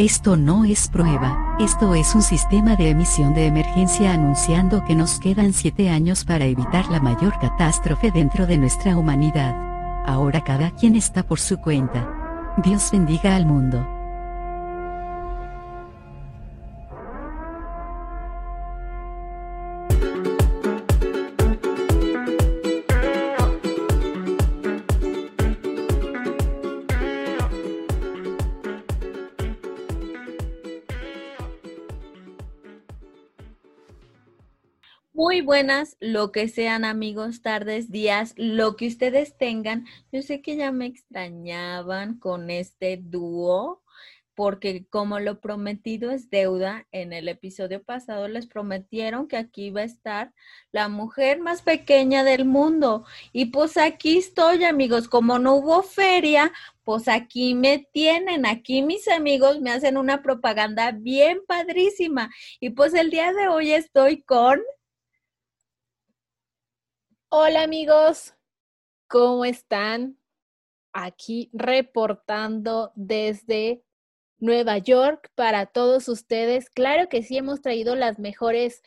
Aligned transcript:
Esto 0.00 0.34
no 0.34 0.64
es 0.64 0.88
prueba, 0.88 1.58
esto 1.60 1.94
es 1.94 2.14
un 2.14 2.22
sistema 2.22 2.74
de 2.74 2.88
emisión 2.88 3.34
de 3.34 3.44
emergencia 3.44 4.14
anunciando 4.14 4.82
que 4.86 4.94
nos 4.94 5.20
quedan 5.20 5.52
7 5.52 5.90
años 5.90 6.24
para 6.24 6.46
evitar 6.46 6.86
la 6.90 7.00
mayor 7.00 7.38
catástrofe 7.38 8.10
dentro 8.10 8.46
de 8.46 8.56
nuestra 8.56 8.96
humanidad. 8.96 9.54
Ahora 10.06 10.42
cada 10.42 10.70
quien 10.70 10.96
está 10.96 11.22
por 11.22 11.38
su 11.38 11.58
cuenta. 11.58 12.08
Dios 12.64 12.88
bendiga 12.90 13.36
al 13.36 13.44
mundo. 13.44 13.99
Lo 36.00 36.32
que 36.32 36.48
sean 36.48 36.84
amigos, 36.84 37.42
tardes, 37.42 37.90
días, 37.90 38.32
lo 38.36 38.76
que 38.76 38.86
ustedes 38.86 39.36
tengan. 39.36 39.86
Yo 40.10 40.22
sé 40.22 40.40
que 40.40 40.56
ya 40.56 40.72
me 40.72 40.86
extrañaban 40.86 42.18
con 42.18 42.50
este 42.50 42.98
dúo, 43.02 43.82
porque 44.34 44.86
como 44.88 45.20
lo 45.20 45.40
prometido 45.40 46.10
es 46.10 46.30
deuda, 46.30 46.86
en 46.92 47.12
el 47.12 47.28
episodio 47.28 47.82
pasado 47.82 48.26
les 48.26 48.46
prometieron 48.46 49.28
que 49.28 49.36
aquí 49.36 49.66
iba 49.66 49.82
a 49.82 49.84
estar 49.84 50.32
la 50.72 50.88
mujer 50.88 51.40
más 51.40 51.60
pequeña 51.60 52.24
del 52.24 52.46
mundo. 52.46 53.04
Y 53.32 53.46
pues 53.46 53.76
aquí 53.76 54.16
estoy, 54.16 54.64
amigos, 54.64 55.08
como 55.08 55.38
no 55.38 55.56
hubo 55.56 55.82
feria, 55.82 56.52
pues 56.84 57.06
aquí 57.06 57.54
me 57.54 57.86
tienen, 57.92 58.46
aquí 58.46 58.80
mis 58.80 59.08
amigos 59.08 59.60
me 59.60 59.72
hacen 59.72 59.98
una 59.98 60.22
propaganda 60.22 60.92
bien 60.92 61.40
padrísima. 61.46 62.30
Y 62.60 62.70
pues 62.70 62.94
el 62.94 63.10
día 63.10 63.32
de 63.34 63.48
hoy 63.48 63.72
estoy 63.72 64.22
con... 64.22 64.60
Hola 67.32 67.62
amigos, 67.62 68.34
¿cómo 69.06 69.44
están? 69.44 70.18
Aquí 70.92 71.48
reportando 71.52 72.90
desde 72.96 73.84
Nueva 74.40 74.78
York 74.78 75.30
para 75.36 75.66
todos 75.66 76.08
ustedes. 76.08 76.68
Claro 76.70 77.08
que 77.08 77.22
sí 77.22 77.36
hemos 77.36 77.62
traído 77.62 77.94
las 77.94 78.18
mejores, 78.18 78.82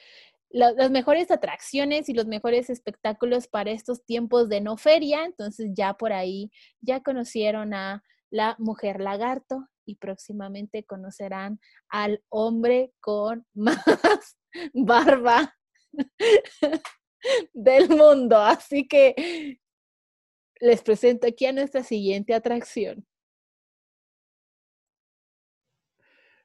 las 0.50 0.91
mejores 0.91 1.31
atracciones 1.31 2.09
y 2.09 2.13
los 2.13 2.25
mejores 2.25 2.69
espectáculos 2.69 3.47
para 3.47 3.72
estos 3.72 4.03
tiempos 4.03 4.50
de 4.50 4.59
no 4.59 4.75
feria. 4.75 5.23
Entonces 5.23 5.72
ya 5.73 5.94
por 5.94 6.11
ahí 6.11 6.52
ya 6.81 7.02
conocieron 7.02 7.73
a 7.73 8.03
la 8.30 8.57
mujer 8.59 9.00
lagarto 9.00 9.69
y 9.85 9.95
próximamente 9.95 10.83
conocerán 10.83 11.61
al 11.88 12.22
hombre 12.28 12.91
con 13.00 13.47
más 13.53 14.35
barba 14.73 15.55
del 17.53 17.89
mundo. 17.89 18.38
Así 18.38 18.88
que 18.88 19.59
les 20.59 20.81
presento 20.81 21.27
aquí 21.27 21.45
a 21.45 21.53
nuestra 21.53 21.83
siguiente 21.83 22.33
atracción. 22.33 23.05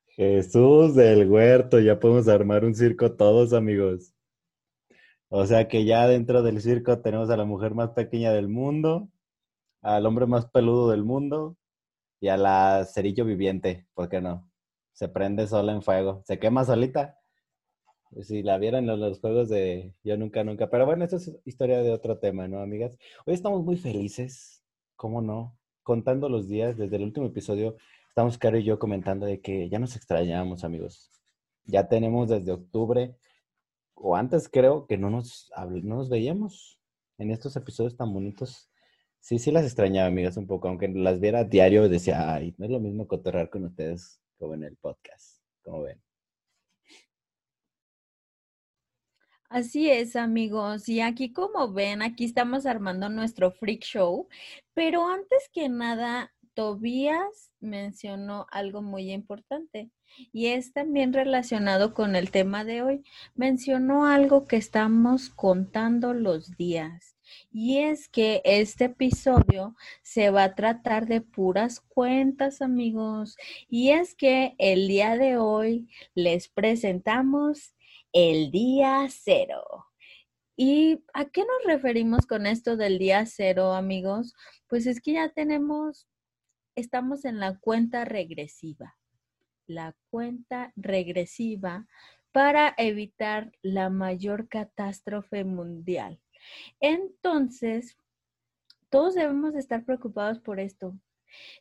Jesús 0.08 0.96
del 0.96 1.30
huerto, 1.30 1.78
ya 1.78 2.00
podemos 2.00 2.26
armar 2.26 2.64
un 2.64 2.74
circo 2.74 3.12
todos, 3.12 3.52
amigos. 3.52 4.12
O 5.28 5.46
sea 5.46 5.68
que 5.68 5.84
ya 5.84 6.08
dentro 6.08 6.42
del 6.42 6.60
circo 6.60 7.00
tenemos 7.00 7.30
a 7.30 7.36
la 7.36 7.44
mujer 7.44 7.74
más 7.74 7.90
pequeña 7.90 8.32
del 8.32 8.48
mundo, 8.48 9.08
al 9.82 10.06
hombre 10.06 10.26
más 10.26 10.46
peludo 10.46 10.90
del 10.90 11.04
mundo 11.04 11.56
y 12.20 12.28
a 12.28 12.36
la 12.36 12.84
cerillo 12.84 13.24
viviente, 13.24 13.86
¿por 13.94 14.08
qué 14.08 14.20
no? 14.20 14.50
Se 14.92 15.08
prende 15.08 15.46
sola 15.46 15.72
en 15.72 15.82
fuego, 15.82 16.22
se 16.26 16.38
quema 16.38 16.64
solita. 16.64 17.17
Si 18.16 18.42
la 18.42 18.58
vieran 18.58 18.88
en 18.88 19.00
los 19.00 19.20
juegos 19.20 19.48
de 19.48 19.94
Yo 20.02 20.16
Nunca 20.16 20.42
Nunca. 20.42 20.70
Pero 20.70 20.86
bueno, 20.86 21.04
esto 21.04 21.16
es 21.16 21.30
historia 21.44 21.82
de 21.82 21.92
otro 21.92 22.18
tema, 22.18 22.48
¿no, 22.48 22.60
amigas? 22.60 22.96
Hoy 23.26 23.34
estamos 23.34 23.62
muy 23.62 23.76
felices, 23.76 24.62
¿cómo 24.96 25.20
no? 25.20 25.56
Contando 25.82 26.28
los 26.28 26.48
días 26.48 26.76
desde 26.76 26.96
el 26.96 27.02
último 27.02 27.26
episodio, 27.26 27.76
estamos 28.08 28.38
Caro 28.38 28.58
y 28.58 28.64
yo 28.64 28.78
comentando 28.78 29.26
de 29.26 29.40
que 29.40 29.68
ya 29.68 29.78
nos 29.78 29.94
extrañamos, 29.94 30.64
amigos. 30.64 31.10
Ya 31.64 31.88
tenemos 31.88 32.28
desde 32.30 32.52
octubre, 32.52 33.14
o 33.94 34.16
antes 34.16 34.48
creo, 34.48 34.86
que 34.86 34.96
no 34.96 35.10
nos, 35.10 35.50
no 35.82 35.96
nos 35.96 36.08
veíamos 36.08 36.80
en 37.18 37.30
estos 37.30 37.56
episodios 37.56 37.96
tan 37.96 38.12
bonitos. 38.12 38.70
Sí, 39.20 39.38
sí 39.38 39.50
las 39.50 39.64
extrañaba, 39.64 40.08
amigas, 40.08 40.36
un 40.36 40.46
poco. 40.46 40.68
Aunque 40.68 40.88
las 40.88 41.20
viera 41.20 41.40
a 41.40 41.44
diario, 41.44 41.88
decía, 41.88 42.34
ay, 42.34 42.54
no 42.58 42.64
es 42.64 42.70
lo 42.70 42.80
mismo 42.80 43.06
cotorrar 43.06 43.50
con 43.50 43.64
ustedes 43.64 44.20
como 44.38 44.54
en 44.54 44.64
el 44.64 44.76
podcast, 44.76 45.42
como 45.62 45.82
ven. 45.82 46.00
Así 49.50 49.90
es, 49.90 50.14
amigos. 50.14 50.88
Y 50.90 51.00
aquí 51.00 51.32
como 51.32 51.72
ven, 51.72 52.02
aquí 52.02 52.24
estamos 52.26 52.66
armando 52.66 53.08
nuestro 53.08 53.50
freak 53.50 53.82
show. 53.82 54.28
Pero 54.74 55.08
antes 55.08 55.48
que 55.52 55.70
nada, 55.70 56.34
Tobías 56.52 57.50
mencionó 57.60 58.46
algo 58.50 58.82
muy 58.82 59.10
importante 59.10 59.90
y 60.32 60.48
es 60.48 60.72
también 60.72 61.12
relacionado 61.12 61.94
con 61.94 62.14
el 62.14 62.30
tema 62.30 62.64
de 62.64 62.82
hoy. 62.82 63.04
Mencionó 63.36 64.06
algo 64.06 64.46
que 64.46 64.56
estamos 64.56 65.30
contando 65.30 66.12
los 66.12 66.56
días 66.58 67.16
y 67.50 67.78
es 67.78 68.08
que 68.08 68.42
este 68.44 68.86
episodio 68.86 69.76
se 70.02 70.30
va 70.30 70.44
a 70.44 70.54
tratar 70.54 71.06
de 71.06 71.20
puras 71.22 71.80
cuentas, 71.80 72.60
amigos. 72.60 73.36
Y 73.70 73.90
es 73.90 74.14
que 74.14 74.54
el 74.58 74.88
día 74.88 75.16
de 75.16 75.38
hoy 75.38 75.88
les 76.14 76.48
presentamos 76.48 77.74
el 78.12 78.50
día 78.50 79.06
cero. 79.10 79.86
¿Y 80.56 81.04
a 81.14 81.26
qué 81.26 81.42
nos 81.42 81.64
referimos 81.64 82.26
con 82.26 82.46
esto 82.46 82.76
del 82.76 82.98
día 82.98 83.24
cero, 83.26 83.74
amigos? 83.74 84.34
Pues 84.66 84.86
es 84.86 85.00
que 85.00 85.12
ya 85.12 85.28
tenemos, 85.28 86.08
estamos 86.74 87.24
en 87.24 87.38
la 87.38 87.58
cuenta 87.58 88.04
regresiva. 88.04 88.96
La 89.66 89.94
cuenta 90.10 90.72
regresiva 90.74 91.86
para 92.32 92.74
evitar 92.76 93.52
la 93.62 93.90
mayor 93.90 94.48
catástrofe 94.48 95.44
mundial. 95.44 96.20
Entonces, 96.80 97.96
todos 98.90 99.14
debemos 99.14 99.54
estar 99.54 99.84
preocupados 99.84 100.40
por 100.40 100.60
esto. 100.60 100.98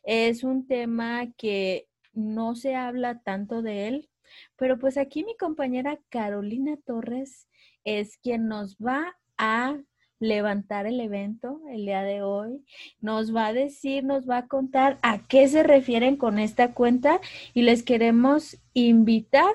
Es 0.02 0.44
un 0.44 0.66
tema 0.66 1.32
que 1.36 1.88
no 2.12 2.56
se 2.56 2.74
habla 2.74 3.20
tanto 3.20 3.62
de 3.62 3.88
él, 3.88 4.10
pero 4.56 4.78
pues 4.78 4.96
aquí 4.96 5.24
mi 5.24 5.36
compañera 5.36 5.98
Carolina 6.08 6.76
Torres 6.84 7.48
es 7.84 8.16
quien 8.18 8.48
nos 8.48 8.76
va 8.76 9.16
a 9.36 9.76
levantar 10.20 10.86
el 10.86 11.00
evento 11.00 11.60
el 11.70 11.86
día 11.86 12.02
de 12.02 12.22
hoy. 12.22 12.64
Nos 13.00 13.34
va 13.34 13.46
a 13.46 13.52
decir, 13.52 14.04
nos 14.04 14.28
va 14.28 14.38
a 14.38 14.48
contar 14.48 14.98
a 15.02 15.26
qué 15.26 15.48
se 15.48 15.62
refieren 15.62 16.16
con 16.16 16.38
esta 16.38 16.74
cuenta 16.74 17.20
y 17.54 17.62
les 17.62 17.82
queremos 17.82 18.58
invitar 18.74 19.54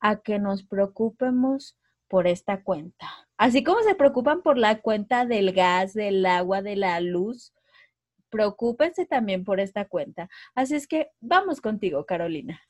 a 0.00 0.16
que 0.16 0.38
nos 0.38 0.62
preocupemos 0.62 1.78
por 2.08 2.26
esta 2.26 2.62
cuenta. 2.62 3.08
Así 3.36 3.64
como 3.64 3.80
se 3.82 3.94
preocupan 3.94 4.42
por 4.42 4.58
la 4.58 4.80
cuenta 4.80 5.24
del 5.26 5.52
gas, 5.52 5.94
del 5.94 6.24
agua, 6.26 6.62
de 6.62 6.76
la 6.76 7.00
luz, 7.00 7.52
preocúpense 8.30 9.06
también 9.06 9.44
por 9.44 9.60
esta 9.60 9.86
cuenta. 9.86 10.28
Así 10.54 10.74
es 10.74 10.86
que 10.86 11.08
vamos 11.20 11.60
contigo, 11.60 12.04
Carolina. 12.04 12.60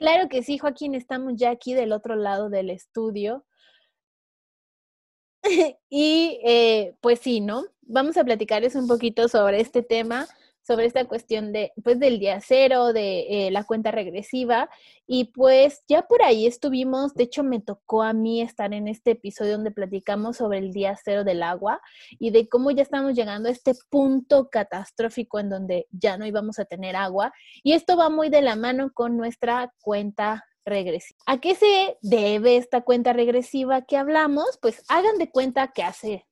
Claro 0.00 0.30
que 0.30 0.42
sí, 0.42 0.56
Joaquín, 0.56 0.94
estamos 0.94 1.34
ya 1.36 1.50
aquí 1.50 1.74
del 1.74 1.92
otro 1.92 2.16
lado 2.16 2.48
del 2.48 2.70
estudio. 2.70 3.44
y 5.90 6.40
eh, 6.42 6.96
pues 7.02 7.20
sí, 7.20 7.42
¿no? 7.42 7.66
Vamos 7.82 8.16
a 8.16 8.24
platicarles 8.24 8.76
un 8.76 8.88
poquito 8.88 9.28
sobre 9.28 9.60
este 9.60 9.82
tema 9.82 10.26
sobre 10.62 10.86
esta 10.86 11.04
cuestión 11.06 11.52
de, 11.52 11.72
pues, 11.82 11.98
del 11.98 12.18
día 12.18 12.40
cero, 12.40 12.92
de 12.92 13.46
eh, 13.46 13.50
la 13.50 13.64
cuenta 13.64 13.90
regresiva. 13.90 14.68
Y 15.06 15.32
pues 15.32 15.82
ya 15.88 16.02
por 16.02 16.22
ahí 16.22 16.46
estuvimos, 16.46 17.14
de 17.14 17.24
hecho 17.24 17.42
me 17.42 17.60
tocó 17.60 18.02
a 18.02 18.12
mí 18.12 18.42
estar 18.42 18.72
en 18.72 18.86
este 18.86 19.12
episodio 19.12 19.52
donde 19.52 19.72
platicamos 19.72 20.36
sobre 20.36 20.58
el 20.58 20.72
día 20.72 20.96
cero 21.02 21.24
del 21.24 21.42
agua 21.42 21.80
y 22.18 22.30
de 22.30 22.48
cómo 22.48 22.70
ya 22.70 22.82
estamos 22.82 23.14
llegando 23.14 23.48
a 23.48 23.52
este 23.52 23.72
punto 23.88 24.48
catastrófico 24.50 25.40
en 25.40 25.50
donde 25.50 25.86
ya 25.90 26.16
no 26.16 26.26
íbamos 26.26 26.60
a 26.60 26.64
tener 26.64 26.94
agua. 26.94 27.32
Y 27.64 27.72
esto 27.72 27.96
va 27.96 28.08
muy 28.08 28.28
de 28.28 28.42
la 28.42 28.54
mano 28.54 28.92
con 28.94 29.16
nuestra 29.16 29.72
cuenta 29.80 30.44
regresiva. 30.64 31.18
¿A 31.26 31.40
qué 31.40 31.54
se 31.54 31.98
debe 32.02 32.56
esta 32.56 32.82
cuenta 32.82 33.12
regresiva 33.12 33.82
que 33.82 33.96
hablamos? 33.96 34.58
Pues 34.62 34.84
hagan 34.88 35.18
de 35.18 35.30
cuenta 35.30 35.72
que 35.72 35.82
hace 35.82 36.26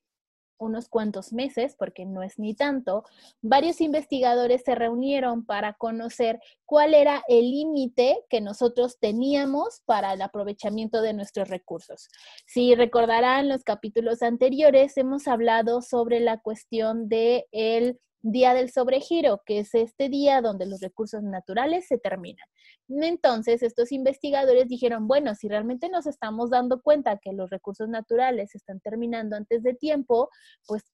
unos 0.58 0.88
cuantos 0.88 1.32
meses, 1.32 1.74
porque 1.78 2.04
no 2.04 2.22
es 2.22 2.38
ni 2.38 2.54
tanto, 2.54 3.04
varios 3.40 3.80
investigadores 3.80 4.62
se 4.64 4.74
reunieron 4.74 5.44
para 5.44 5.74
conocer 5.74 6.40
cuál 6.64 6.94
era 6.94 7.22
el 7.28 7.50
límite 7.50 8.24
que 8.28 8.40
nosotros 8.40 8.98
teníamos 8.98 9.82
para 9.86 10.12
el 10.12 10.22
aprovechamiento 10.22 11.02
de 11.02 11.14
nuestros 11.14 11.48
recursos. 11.48 12.08
Si 12.46 12.74
recordarán 12.74 13.48
los 13.48 13.64
capítulos 13.64 14.22
anteriores, 14.22 14.96
hemos 14.96 15.28
hablado 15.28 15.82
sobre 15.82 16.20
la 16.20 16.38
cuestión 16.38 17.08
de 17.08 17.46
el 17.52 17.98
día 18.22 18.54
del 18.54 18.70
sobregiro, 18.70 19.42
que 19.46 19.60
es 19.60 19.74
este 19.74 20.08
día 20.08 20.40
donde 20.40 20.66
los 20.66 20.80
recursos 20.80 21.22
naturales 21.22 21.86
se 21.86 21.98
terminan. 21.98 22.46
Entonces, 22.88 23.62
estos 23.62 23.92
investigadores 23.92 24.68
dijeron, 24.68 25.06
bueno, 25.06 25.34
si 25.34 25.48
realmente 25.48 25.88
nos 25.88 26.06
estamos 26.06 26.50
dando 26.50 26.82
cuenta 26.82 27.18
que 27.18 27.32
los 27.32 27.50
recursos 27.50 27.88
naturales 27.88 28.50
se 28.52 28.58
están 28.58 28.80
terminando 28.80 29.36
antes 29.36 29.62
de 29.62 29.74
tiempo, 29.74 30.30
pues 30.66 30.84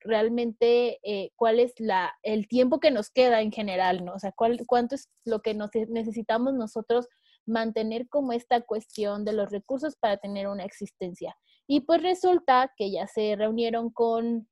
realmente 0.00 0.98
eh, 1.02 1.30
cuál 1.36 1.58
es 1.58 1.72
la, 1.78 2.14
el 2.22 2.46
tiempo 2.46 2.78
que 2.78 2.90
nos 2.90 3.10
queda 3.10 3.40
en 3.40 3.50
general, 3.50 4.04
¿no? 4.04 4.14
O 4.14 4.18
sea, 4.18 4.32
cuánto 4.32 4.94
es 4.94 5.08
lo 5.24 5.40
que 5.40 5.54
nos, 5.54 5.70
necesitamos 5.88 6.54
nosotros 6.54 7.08
mantener 7.46 8.08
como 8.08 8.32
esta 8.32 8.60
cuestión 8.62 9.24
de 9.24 9.32
los 9.32 9.50
recursos 9.50 9.96
para 9.96 10.18
tener 10.18 10.46
una 10.48 10.64
existencia. 10.64 11.36
Y 11.66 11.80
pues 11.80 12.02
resulta 12.02 12.72
que 12.76 12.90
ya 12.90 13.06
se 13.06 13.36
reunieron 13.36 13.90
con 13.90 14.48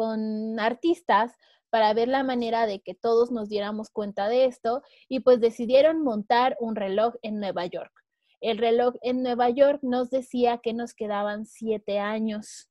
con 0.00 0.58
artistas 0.58 1.36
para 1.68 1.92
ver 1.92 2.08
la 2.08 2.24
manera 2.24 2.66
de 2.66 2.80
que 2.80 2.94
todos 2.94 3.30
nos 3.30 3.50
diéramos 3.50 3.90
cuenta 3.90 4.30
de 4.30 4.46
esto 4.46 4.82
y 5.10 5.20
pues 5.20 5.40
decidieron 5.40 6.02
montar 6.02 6.56
un 6.58 6.74
reloj 6.74 7.16
en 7.20 7.38
Nueva 7.38 7.66
York. 7.66 7.92
El 8.40 8.56
reloj 8.56 8.94
en 9.02 9.22
Nueva 9.22 9.50
York 9.50 9.80
nos 9.82 10.08
decía 10.08 10.56
que 10.62 10.72
nos 10.72 10.94
quedaban 10.94 11.44
siete 11.44 11.98
años, 11.98 12.70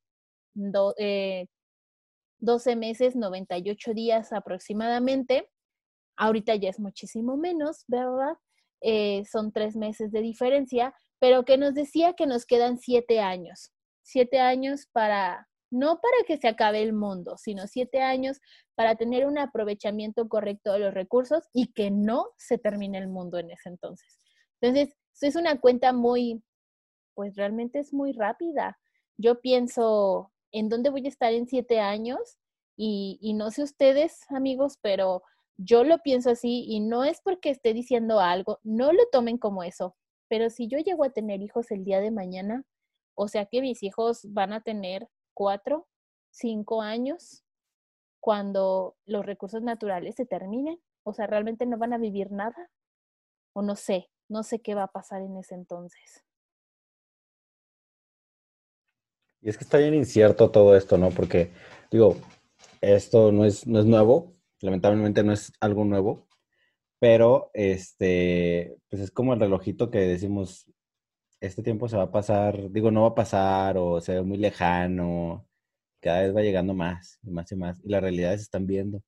12 0.55 0.97
eh, 0.97 2.75
meses, 2.75 3.15
98 3.15 3.93
días 3.93 4.33
aproximadamente. 4.33 5.51
Ahorita 6.17 6.55
ya 6.55 6.69
es 6.69 6.79
muchísimo 6.79 7.37
menos, 7.37 7.83
¿verdad? 7.85 8.37
Eh, 8.81 9.23
son 9.31 9.51
tres 9.51 9.75
meses 9.75 10.11
de 10.11 10.21
diferencia, 10.21 10.95
pero 11.19 11.45
que 11.45 11.59
nos 11.59 11.75
decía 11.75 12.13
que 12.13 12.25
nos 12.25 12.47
quedan 12.47 12.79
siete 12.79 13.19
años. 13.19 13.71
Siete 14.01 14.39
años 14.39 14.87
para 14.91 15.48
no 15.71 15.99
para 15.99 16.23
que 16.25 16.37
se 16.37 16.47
acabe 16.47 16.81
el 16.81 16.93
mundo, 16.93 17.37
sino 17.37 17.67
siete 17.67 18.01
años 18.01 18.39
para 18.75 18.95
tener 18.95 19.25
un 19.25 19.37
aprovechamiento 19.37 20.27
correcto 20.27 20.73
de 20.73 20.79
los 20.79 20.93
recursos 20.93 21.43
y 21.53 21.73
que 21.73 21.91
no 21.91 22.27
se 22.37 22.57
termine 22.57 22.97
el 22.97 23.07
mundo 23.07 23.37
en 23.37 23.51
ese 23.51 23.69
entonces. 23.69 24.19
Entonces, 24.61 24.95
es 25.21 25.35
una 25.35 25.59
cuenta 25.59 25.93
muy, 25.93 26.43
pues 27.13 27.35
realmente 27.35 27.79
es 27.79 27.93
muy 27.93 28.13
rápida. 28.13 28.79
Yo 29.17 29.41
pienso 29.41 30.31
en 30.51 30.69
dónde 30.69 30.89
voy 30.89 31.05
a 31.05 31.09
estar 31.09 31.33
en 31.33 31.47
siete 31.47 31.79
años 31.79 32.37
y, 32.75 33.19
y 33.21 33.33
no 33.33 33.51
sé 33.51 33.63
ustedes, 33.63 34.21
amigos, 34.29 34.77
pero 34.81 35.21
yo 35.57 35.83
lo 35.83 35.99
pienso 35.99 36.29
así 36.31 36.63
y 36.67 36.79
no 36.79 37.03
es 37.03 37.19
porque 37.21 37.49
esté 37.49 37.73
diciendo 37.73 38.21
algo, 38.21 38.59
no 38.63 38.93
lo 38.93 39.05
tomen 39.11 39.37
como 39.37 39.63
eso, 39.63 39.95
pero 40.29 40.49
si 40.49 40.67
yo 40.67 40.77
llego 40.77 41.03
a 41.03 41.09
tener 41.09 41.41
hijos 41.41 41.69
el 41.71 41.83
día 41.83 41.99
de 41.99 42.11
mañana, 42.11 42.63
o 43.13 43.27
sea 43.27 43.45
que 43.45 43.61
mis 43.61 43.83
hijos 43.83 44.21
van 44.29 44.53
a 44.53 44.61
tener 44.61 45.09
cuatro, 45.39 45.87
cinco 46.31 46.81
años 46.81 47.45
cuando 48.19 48.97
los 49.05 49.25
recursos 49.25 49.61
naturales 49.61 50.15
se 50.15 50.25
terminen. 50.25 50.81
O 51.03 51.13
sea, 51.13 51.27
realmente 51.27 51.65
no 51.65 51.77
van 51.77 51.93
a 51.93 51.97
vivir 51.97 52.29
nada. 52.29 52.69
O 53.53 53.61
no 53.61 53.77
sé, 53.77 54.09
no 54.27 54.43
sé 54.43 54.59
qué 54.59 54.75
va 54.75 54.83
a 54.83 54.91
pasar 54.91 55.21
en 55.21 55.37
ese 55.37 55.55
entonces. 55.55 56.25
Y 59.39 59.47
es 59.47 59.57
que 59.57 59.63
está 59.63 59.77
bien 59.77 59.93
incierto 59.93 60.51
todo 60.51 60.75
esto, 60.75 60.97
¿no? 60.97 61.09
Porque, 61.09 61.53
digo, 61.89 62.17
esto 62.81 63.31
no 63.31 63.45
es, 63.45 63.65
no 63.65 63.79
es 63.79 63.85
nuevo, 63.85 64.33
lamentablemente 64.59 65.23
no 65.23 65.31
es 65.31 65.53
algo 65.61 65.85
nuevo, 65.85 66.27
pero 66.99 67.49
este, 67.53 68.75
pues 68.89 69.03
es 69.03 69.11
como 69.11 69.33
el 69.33 69.39
relojito 69.39 69.89
que 69.89 69.99
decimos, 69.99 70.69
este 71.41 71.63
tiempo 71.63 71.87
se 71.87 71.97
va 71.97 72.03
a 72.03 72.11
pasar, 72.11 72.71
digo, 72.71 72.91
no 72.91 73.03
va 73.03 73.09
a 73.09 73.15
pasar 73.15 73.77
o 73.77 74.01
se 74.01 74.15
ve 74.15 74.21
muy 74.23 74.37
lejano, 74.37 75.47
cada 76.01 76.21
vez 76.21 76.35
va 76.35 76.41
llegando 76.41 76.73
más 76.73 77.19
y 77.23 77.31
más 77.31 77.51
y 77.51 77.55
más, 77.55 77.79
y 77.83 77.89
las 77.89 78.01
realidades 78.01 78.41
se 78.41 78.43
están 78.45 78.67
viendo. 78.67 79.03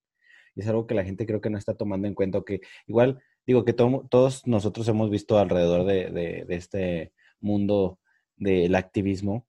Y 0.54 0.62
es 0.62 0.68
algo 0.68 0.86
que 0.86 0.94
la 0.94 1.04
gente 1.04 1.26
creo 1.26 1.40
que 1.40 1.50
no 1.50 1.58
está 1.58 1.74
tomando 1.74 2.08
en 2.08 2.14
cuenta, 2.14 2.42
que 2.46 2.60
igual, 2.86 3.22
digo, 3.46 3.64
que 3.64 3.72
todos 3.74 4.46
nosotros 4.46 4.88
hemos 4.88 5.10
visto 5.10 5.38
alrededor 5.38 5.84
de, 5.86 6.10
de, 6.10 6.46
este 6.56 7.12
mundo 7.40 7.98
del 8.36 8.74
activismo, 8.74 9.46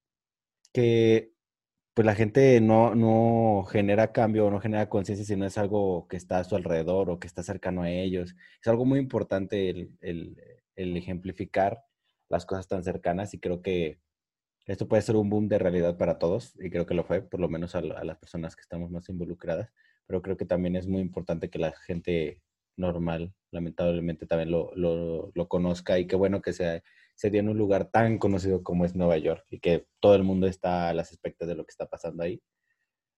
que 0.73 1.33
pues 1.93 2.05
la 2.05 2.15
gente 2.15 2.59
no, 2.61 2.95
no 2.95 3.65
genera 3.65 4.11
cambio, 4.13 4.49
no 4.51 4.59
genera 4.59 4.89
conciencia, 4.89 5.25
sino 5.25 5.45
es 5.45 5.57
algo 5.57 6.07
que 6.07 6.17
está 6.17 6.39
a 6.39 6.43
su 6.43 6.55
alrededor 6.55 7.09
o 7.09 7.19
que 7.19 7.27
está 7.27 7.43
cercano 7.43 7.83
a 7.83 7.91
ellos. 7.91 8.35
Es 8.61 8.67
algo 8.67 8.85
muy 8.85 8.99
importante 8.99 9.69
el, 9.69 9.91
el 10.75 10.97
ejemplificar 10.97 11.83
las 12.33 12.45
cosas 12.45 12.67
tan 12.67 12.83
cercanas 12.83 13.33
y 13.33 13.39
creo 13.39 13.61
que 13.61 13.99
esto 14.65 14.87
puede 14.87 15.01
ser 15.01 15.15
un 15.15 15.29
boom 15.29 15.47
de 15.47 15.59
realidad 15.59 15.97
para 15.97 16.17
todos 16.19 16.53
y 16.59 16.69
creo 16.69 16.85
que 16.85 16.93
lo 16.93 17.03
fue, 17.03 17.21
por 17.21 17.39
lo 17.39 17.49
menos 17.49 17.75
a, 17.75 17.81
las 17.81 18.17
personas 18.17 18.55
que 18.55 18.61
estamos 18.61 18.91
más 18.91 19.09
involucradas, 19.09 19.71
pero 20.07 20.21
creo 20.21 20.37
que 20.37 20.45
también 20.45 20.75
es 20.75 20.87
muy 20.87 21.01
importante 21.01 21.49
que 21.49 21.59
la 21.59 21.73
gente 21.73 22.41
normal, 22.77 23.33
lamentablemente, 23.51 24.25
también 24.25 24.51
lo, 24.51 24.71
lo, 24.75 25.31
lo 25.33 25.47
conozca 25.47 25.99
y 25.99 26.07
qué 26.07 26.15
bueno 26.15 26.41
que 26.41 26.53
se, 26.53 26.83
se 27.15 27.29
dio 27.29 27.41
en 27.41 27.49
un 27.49 27.57
lugar 27.57 27.89
tan 27.91 28.17
conocido 28.17 28.63
como 28.63 28.85
es 28.85 28.95
Nueva 28.95 29.17
York 29.17 29.45
y 29.49 29.59
que 29.59 29.85
todo 29.99 30.15
el 30.15 30.23
mundo 30.23 30.47
está 30.47 30.89
a 30.89 30.93
las 30.93 31.11
expectativas 31.11 31.49
de 31.49 31.55
lo 31.55 31.65
que 31.65 31.71
está 31.71 31.87
pasando 31.87 32.23
ahí. 32.23 32.41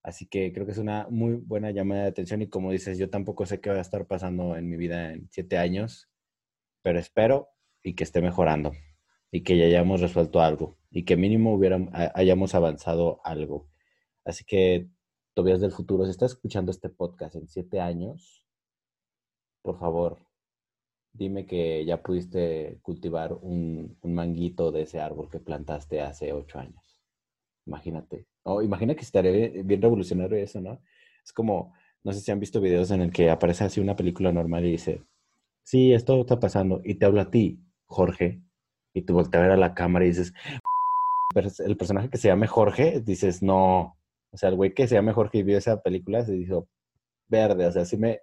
Así 0.03 0.27
que 0.27 0.51
creo 0.53 0.65
que 0.65 0.73
es 0.73 0.77
una 0.77 1.07
muy 1.09 1.33
buena 1.33 1.71
llamada 1.71 2.03
de 2.03 2.09
atención 2.09 2.41
y 2.41 2.49
como 2.49 2.71
dices, 2.71 2.97
yo 2.97 3.09
tampoco 3.09 3.45
sé 3.45 3.61
qué 3.61 3.69
va 3.69 3.77
a 3.77 3.81
estar 3.81 4.05
pasando 4.07 4.55
en 4.57 4.69
mi 4.69 4.77
vida 4.77 5.13
en 5.13 5.27
siete 5.31 5.57
años, 5.57 6.09
pero 6.83 6.99
espero 6.99 7.49
y 7.83 7.95
que 7.95 8.03
esté 8.03 8.21
mejorando 8.21 8.71
y 9.35 9.41
que 9.41 9.57
ya 9.57 9.65
hayamos 9.65 9.99
resuelto 9.99 10.39
algo 10.39 10.77
y 10.89 11.03
que 11.03 11.17
mínimo 11.17 11.53
hubiéramos, 11.53 11.89
hayamos 11.93 12.55
avanzado 12.55 13.19
algo. 13.25 13.67
Así 14.23 14.45
que, 14.45 14.87
Tobias 15.33 15.59
del 15.59 15.73
futuro, 15.73 16.05
si 16.05 16.11
estás 16.11 16.31
escuchando 16.31 16.71
este 16.71 16.87
podcast 16.87 17.35
en 17.35 17.49
siete 17.49 17.81
años, 17.81 18.45
por 19.61 19.77
favor, 19.77 20.19
dime 21.11 21.45
que 21.45 21.83
ya 21.83 22.01
pudiste 22.01 22.79
cultivar 22.81 23.33
un, 23.33 23.97
manguito 24.03 24.71
de 24.71 24.83
ese 24.83 25.01
árbol 25.01 25.29
que 25.29 25.41
plantaste 25.41 25.99
hace 25.99 26.31
ocho 26.31 26.57
años. 26.59 27.03
Imagínate. 27.65 28.27
Oh, 28.43 28.61
imagina 28.61 28.95
que 28.95 29.01
estaría 29.01 29.49
bien 29.65 29.81
revolucionario 29.81 30.37
eso, 30.37 30.61
¿no? 30.61 30.79
Es 31.25 31.33
como, 31.33 31.73
no 32.05 32.13
sé 32.13 32.21
si 32.21 32.31
han 32.31 32.39
visto 32.39 32.61
videos 32.61 32.89
en 32.91 33.01
el 33.01 33.11
que 33.11 33.29
aparece 33.29 33.65
así 33.65 33.81
una 33.81 33.97
película 33.97 34.31
normal 34.31 34.63
y 34.63 34.71
dice, 34.71 35.03
sí, 35.61 35.91
esto 35.91 36.21
está 36.21 36.39
pasando, 36.39 36.81
y 36.85 36.95
te 36.95 37.05
habla 37.05 37.23
a 37.23 37.31
ti, 37.31 37.59
Jorge, 37.85 38.45
y 38.95 39.01
tú 39.01 39.13
volteas 39.13 39.41
a 39.41 39.43
ver 39.43 39.51
a 39.51 39.57
la 39.57 39.75
cámara 39.75 40.05
y 40.05 40.09
dices, 40.09 40.33
el 41.65 41.77
personaje 41.77 42.09
que 42.09 42.17
se 42.17 42.29
llame 42.29 42.47
Jorge, 42.47 43.01
dices, 43.01 43.43
no, 43.43 43.97
o 44.31 44.37
sea, 44.37 44.49
el 44.49 44.55
güey 44.55 44.73
que 44.73 44.87
se 44.87 44.95
llame 44.95 45.11
Jorge 45.11 45.39
y 45.39 45.43
vio 45.43 45.57
esa 45.57 45.81
película 45.81 46.23
se 46.23 46.31
dijo, 46.31 46.69
verde, 47.27 47.67
o 47.67 47.71
sea, 47.73 47.83
sí 47.83 47.97
me, 47.97 48.21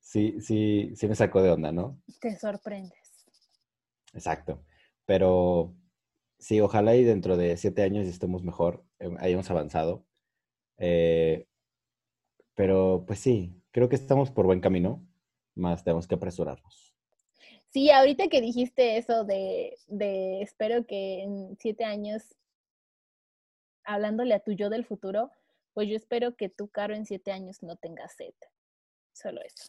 sí, 0.00 0.40
sí, 0.40 0.90
sí 0.96 1.06
me 1.06 1.14
sacó 1.14 1.40
de 1.40 1.52
onda, 1.52 1.70
¿no? 1.70 2.02
Te 2.20 2.36
sorprendes. 2.36 3.24
Exacto, 4.12 4.64
pero 5.06 5.72
sí, 6.38 6.60
ojalá 6.60 6.96
y 6.96 7.04
dentro 7.04 7.36
de 7.36 7.56
siete 7.56 7.82
años 7.82 8.06
estemos 8.06 8.42
mejor, 8.42 8.84
eh, 8.98 9.14
hayamos 9.20 9.48
avanzado. 9.52 10.04
Eh, 10.78 11.46
pero 12.56 13.04
pues 13.06 13.20
sí, 13.20 13.62
creo 13.70 13.88
que 13.88 13.94
estamos 13.94 14.32
por 14.32 14.46
buen 14.46 14.60
camino, 14.60 15.06
más 15.54 15.84
tenemos 15.84 16.08
que 16.08 16.16
apresurarnos. 16.16 16.89
Sí, 17.72 17.90
ahorita 17.90 18.28
que 18.28 18.40
dijiste 18.40 18.96
eso 18.96 19.24
de, 19.24 19.78
de 19.86 20.42
espero 20.42 20.86
que 20.86 21.22
en 21.22 21.56
siete 21.60 21.84
años, 21.84 22.22
hablándole 23.84 24.34
a 24.34 24.40
tu 24.40 24.52
yo 24.52 24.70
del 24.70 24.84
futuro, 24.84 25.30
pues 25.72 25.88
yo 25.88 25.94
espero 25.94 26.36
que 26.36 26.48
tu 26.48 26.68
Caro, 26.68 26.94
en 26.94 27.06
siete 27.06 27.30
años 27.30 27.62
no 27.62 27.76
tenga 27.76 28.08
sed. 28.08 28.34
Solo 29.12 29.40
eso. 29.42 29.64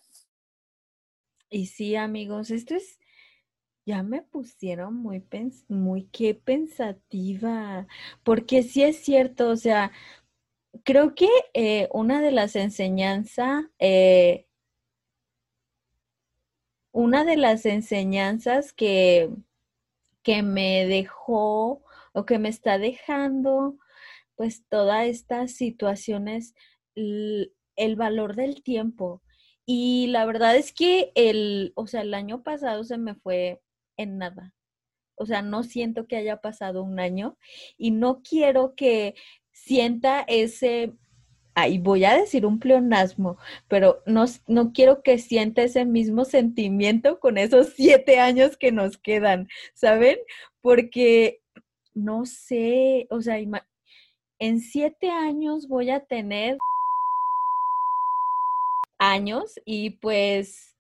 Y 1.50 1.68
sí, 1.68 1.96
amigos, 1.96 2.50
esto 2.50 2.76
es, 2.76 2.98
ya 3.86 4.02
me 4.02 4.22
pusieron 4.24 4.96
muy, 4.96 5.24
muy, 5.68 6.06
qué 6.06 6.34
pensativa, 6.34 7.88
porque 8.24 8.64
sí 8.64 8.84
es 8.84 8.98
cierto, 8.98 9.50
o 9.50 9.58
sea, 9.58 9.92
creo 10.84 11.14
que 11.14 11.28
eh, 11.54 11.88
una 11.92 12.22
de 12.22 12.32
las 12.32 12.56
enseñanzas 12.56 13.66
eh, 13.80 14.48
una 16.92 17.24
de 17.24 17.38
las 17.38 17.66
enseñanzas 17.66 18.74
que, 18.74 19.30
que 20.24 20.44
me 20.44 20.86
dejó 20.86 21.84
o 22.14 22.26
que 22.26 22.40
me 22.40 22.50
está 22.50 22.78
dejando, 22.78 23.78
pues 24.36 24.66
todas 24.68 25.08
estas 25.08 25.54
situaciones, 25.54 26.54
el, 26.96 27.54
el 27.76 27.96
valor 27.96 28.36
del 28.36 28.64
tiempo. 28.64 29.22
Y 29.66 30.08
la 30.08 30.26
verdad 30.26 30.56
es 30.56 30.74
que 30.74 31.12
el, 31.16 31.74
o 31.76 31.88
sea, 31.88 32.02
el 32.02 32.14
año 32.14 32.44
pasado 32.44 32.84
se 32.84 32.98
me 32.98 33.16
fue 33.16 33.62
en 33.98 34.18
nada. 34.18 34.54
O 35.16 35.26
sea, 35.26 35.42
no 35.42 35.64
siento 35.64 36.08
que 36.08 36.18
haya 36.18 36.42
pasado 36.42 36.84
un 36.84 37.00
año 37.00 37.38
y 37.78 37.92
no 37.92 38.22
quiero 38.24 38.74
que 38.76 39.16
sienta 39.52 40.22
ese 40.22 40.94
ahí 41.56 41.78
voy 41.78 42.06
a 42.06 42.16
decir 42.18 42.46
un 42.46 42.60
pleonasmo, 42.60 43.38
pero 43.68 44.02
no, 44.06 44.26
no 44.48 44.72
quiero 44.74 45.04
que 45.04 45.18
sienta 45.18 45.64
ese 45.64 45.86
mismo 45.86 46.26
sentimiento 46.26 47.20
con 47.20 47.38
esos 47.38 47.74
siete 47.76 48.20
años 48.20 48.58
que 48.58 48.72
nos 48.72 48.98
quedan, 48.98 49.48
¿saben? 49.74 50.18
Porque 50.62 51.42
no 51.94 52.26
sé, 52.26 53.08
o 53.10 53.22
sea, 53.22 53.38
en 54.40 54.60
siete 54.60 55.10
años 55.10 55.68
voy 55.68 55.90
a 55.90 56.00
tener 56.00 56.58
años 58.98 59.60
y 59.66 59.92
pues, 59.92 60.76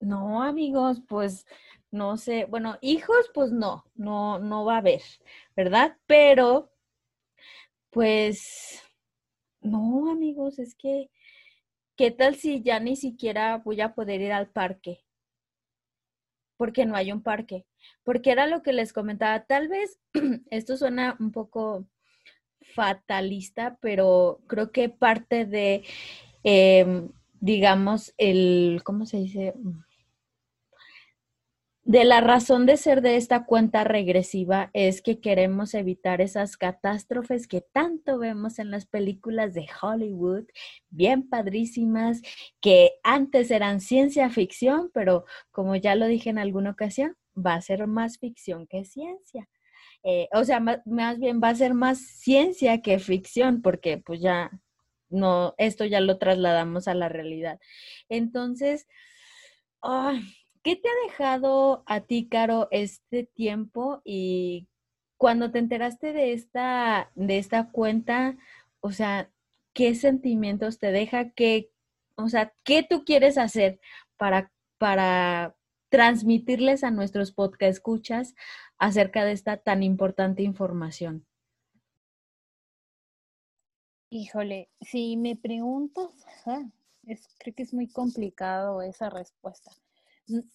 no, 0.00 0.42
amigos, 0.42 1.02
pues 1.08 1.46
no 1.90 2.16
sé, 2.16 2.46
bueno, 2.46 2.78
hijos, 2.80 3.30
pues 3.34 3.50
no, 3.52 3.84
no, 3.96 4.38
no 4.38 4.64
va 4.64 4.76
a 4.76 4.78
haber, 4.78 5.02
¿verdad? 5.56 5.96
Pero, 6.06 6.70
pues, 7.90 8.82
no, 9.60 10.10
amigos, 10.10 10.58
es 10.58 10.74
que, 10.74 11.10
¿qué 11.96 12.10
tal 12.10 12.36
si 12.36 12.62
ya 12.62 12.80
ni 12.80 12.96
siquiera 12.96 13.58
voy 13.58 13.80
a 13.80 13.94
poder 13.94 14.20
ir 14.20 14.32
al 14.32 14.48
parque? 14.48 15.04
Porque 16.56 16.84
no 16.86 16.96
hay 16.96 17.12
un 17.12 17.22
parque. 17.22 17.66
Porque 18.04 18.30
era 18.30 18.46
lo 18.46 18.62
que 18.62 18.72
les 18.72 18.92
comentaba, 18.92 19.44
tal 19.44 19.68
vez 19.68 19.98
esto 20.50 20.76
suena 20.76 21.16
un 21.20 21.32
poco 21.32 21.86
fatalista, 22.74 23.78
pero 23.80 24.40
creo 24.46 24.70
que 24.72 24.88
parte 24.88 25.46
de, 25.46 25.84
em, 26.42 27.10
digamos, 27.40 28.14
el, 28.18 28.82
¿cómo 28.84 29.06
se 29.06 29.18
dice? 29.18 29.54
De 31.90 32.04
la 32.04 32.20
razón 32.20 32.66
de 32.66 32.76
ser 32.76 33.02
de 33.02 33.16
esta 33.16 33.46
cuenta 33.46 33.82
regresiva 33.82 34.70
es 34.74 35.02
que 35.02 35.18
queremos 35.18 35.74
evitar 35.74 36.20
esas 36.20 36.56
catástrofes 36.56 37.48
que 37.48 37.62
tanto 37.62 38.20
vemos 38.20 38.60
en 38.60 38.70
las 38.70 38.86
películas 38.86 39.54
de 39.54 39.66
Hollywood, 39.82 40.44
bien 40.88 41.28
padrísimas, 41.28 42.22
que 42.60 42.92
antes 43.02 43.50
eran 43.50 43.80
ciencia 43.80 44.30
ficción, 44.30 44.92
pero 44.94 45.24
como 45.50 45.74
ya 45.74 45.96
lo 45.96 46.06
dije 46.06 46.30
en 46.30 46.38
alguna 46.38 46.70
ocasión, 46.70 47.16
va 47.36 47.54
a 47.54 47.60
ser 47.60 47.88
más 47.88 48.18
ficción 48.18 48.68
que 48.68 48.84
ciencia. 48.84 49.48
Eh, 50.04 50.28
o 50.32 50.44
sea, 50.44 50.60
más, 50.60 51.18
bien 51.18 51.40
va 51.42 51.48
a 51.48 51.56
ser 51.56 51.74
más 51.74 51.98
ciencia 51.98 52.82
que 52.82 53.00
ficción, 53.00 53.62
porque 53.62 53.98
pues 53.98 54.20
ya 54.20 54.52
no, 55.08 55.56
esto 55.58 55.84
ya 55.86 56.00
lo 56.00 56.18
trasladamos 56.18 56.86
a 56.86 56.94
la 56.94 57.08
realidad. 57.08 57.58
Entonces, 58.08 58.86
ay, 59.82 60.22
¿Qué 60.62 60.76
te 60.76 60.88
ha 60.88 61.08
dejado 61.08 61.82
a 61.86 62.00
ti, 62.00 62.28
Caro, 62.28 62.68
este 62.70 63.24
tiempo 63.24 64.02
y 64.04 64.68
cuando 65.16 65.50
te 65.50 65.58
enteraste 65.58 66.12
de 66.12 66.34
esta, 66.34 67.10
de 67.14 67.38
esta 67.38 67.70
cuenta, 67.70 68.36
o 68.80 68.92
sea, 68.92 69.30
qué 69.72 69.94
sentimientos 69.94 70.78
te 70.78 70.92
deja, 70.92 71.30
qué, 71.30 71.70
o 72.14 72.28
sea, 72.28 72.52
qué 72.62 72.82
tú 72.82 73.04
quieres 73.04 73.38
hacer 73.38 73.80
para, 74.18 74.52
para 74.76 75.56
transmitirles 75.88 76.84
a 76.84 76.90
nuestros 76.90 77.32
podcast 77.32 77.70
escuchas 77.70 78.34
acerca 78.78 79.24
de 79.24 79.32
esta 79.32 79.56
tan 79.56 79.82
importante 79.82 80.42
información? 80.42 81.26
Híjole, 84.10 84.68
si 84.80 85.16
me 85.16 85.36
preguntas, 85.36 86.10
ah, 86.44 86.64
creo 87.38 87.54
que 87.54 87.62
es 87.62 87.72
muy 87.72 87.88
complicado 87.88 88.82
esa 88.82 89.08
respuesta. 89.08 89.70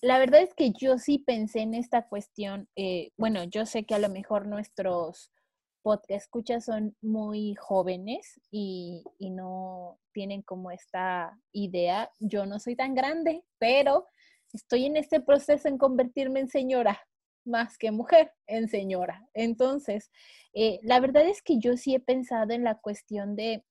La 0.01 0.19
verdad 0.19 0.41
es 0.41 0.53
que 0.53 0.71
yo 0.71 0.97
sí 0.97 1.19
pensé 1.19 1.61
en 1.61 1.73
esta 1.73 2.07
cuestión. 2.07 2.69
Eh, 2.75 3.11
bueno, 3.17 3.43
yo 3.43 3.65
sé 3.65 3.85
que 3.85 3.95
a 3.95 3.99
lo 3.99 4.09
mejor 4.09 4.47
nuestros 4.47 5.31
podcast 5.85 6.23
escuchas 6.23 6.65
son 6.65 6.97
muy 7.01 7.53
jóvenes 7.55 8.41
y, 8.49 9.03
no 9.19 9.99
tienen 10.13 10.41
como 10.41 10.71
esta 10.71 11.39
idea. 11.51 12.09
Yo 12.19 12.45
no 12.45 12.59
soy 12.59 12.75
tan 12.75 12.95
grande, 12.95 13.43
pero 13.59 14.07
estoy 14.53 14.85
en 14.85 14.97
este 14.97 15.19
proceso 15.19 15.67
en 15.67 15.77
convertirme 15.77 16.39
en 16.39 16.49
señora, 16.49 17.07
más 17.45 17.77
que 17.77 17.91
mujer, 17.91 18.31
en 18.47 18.67
señora. 18.67 19.27
Entonces, 19.33 20.09
eh, 20.53 20.79
la 20.81 20.99
verdad 20.99 21.27
es 21.27 21.43
que 21.43 21.59
yo 21.59 21.77
sí 21.77 21.93
he 21.93 21.99
pensado 21.99 22.53
en 22.53 22.63
la 22.63 22.79
cuestión 22.79 23.35
de, 23.35 23.63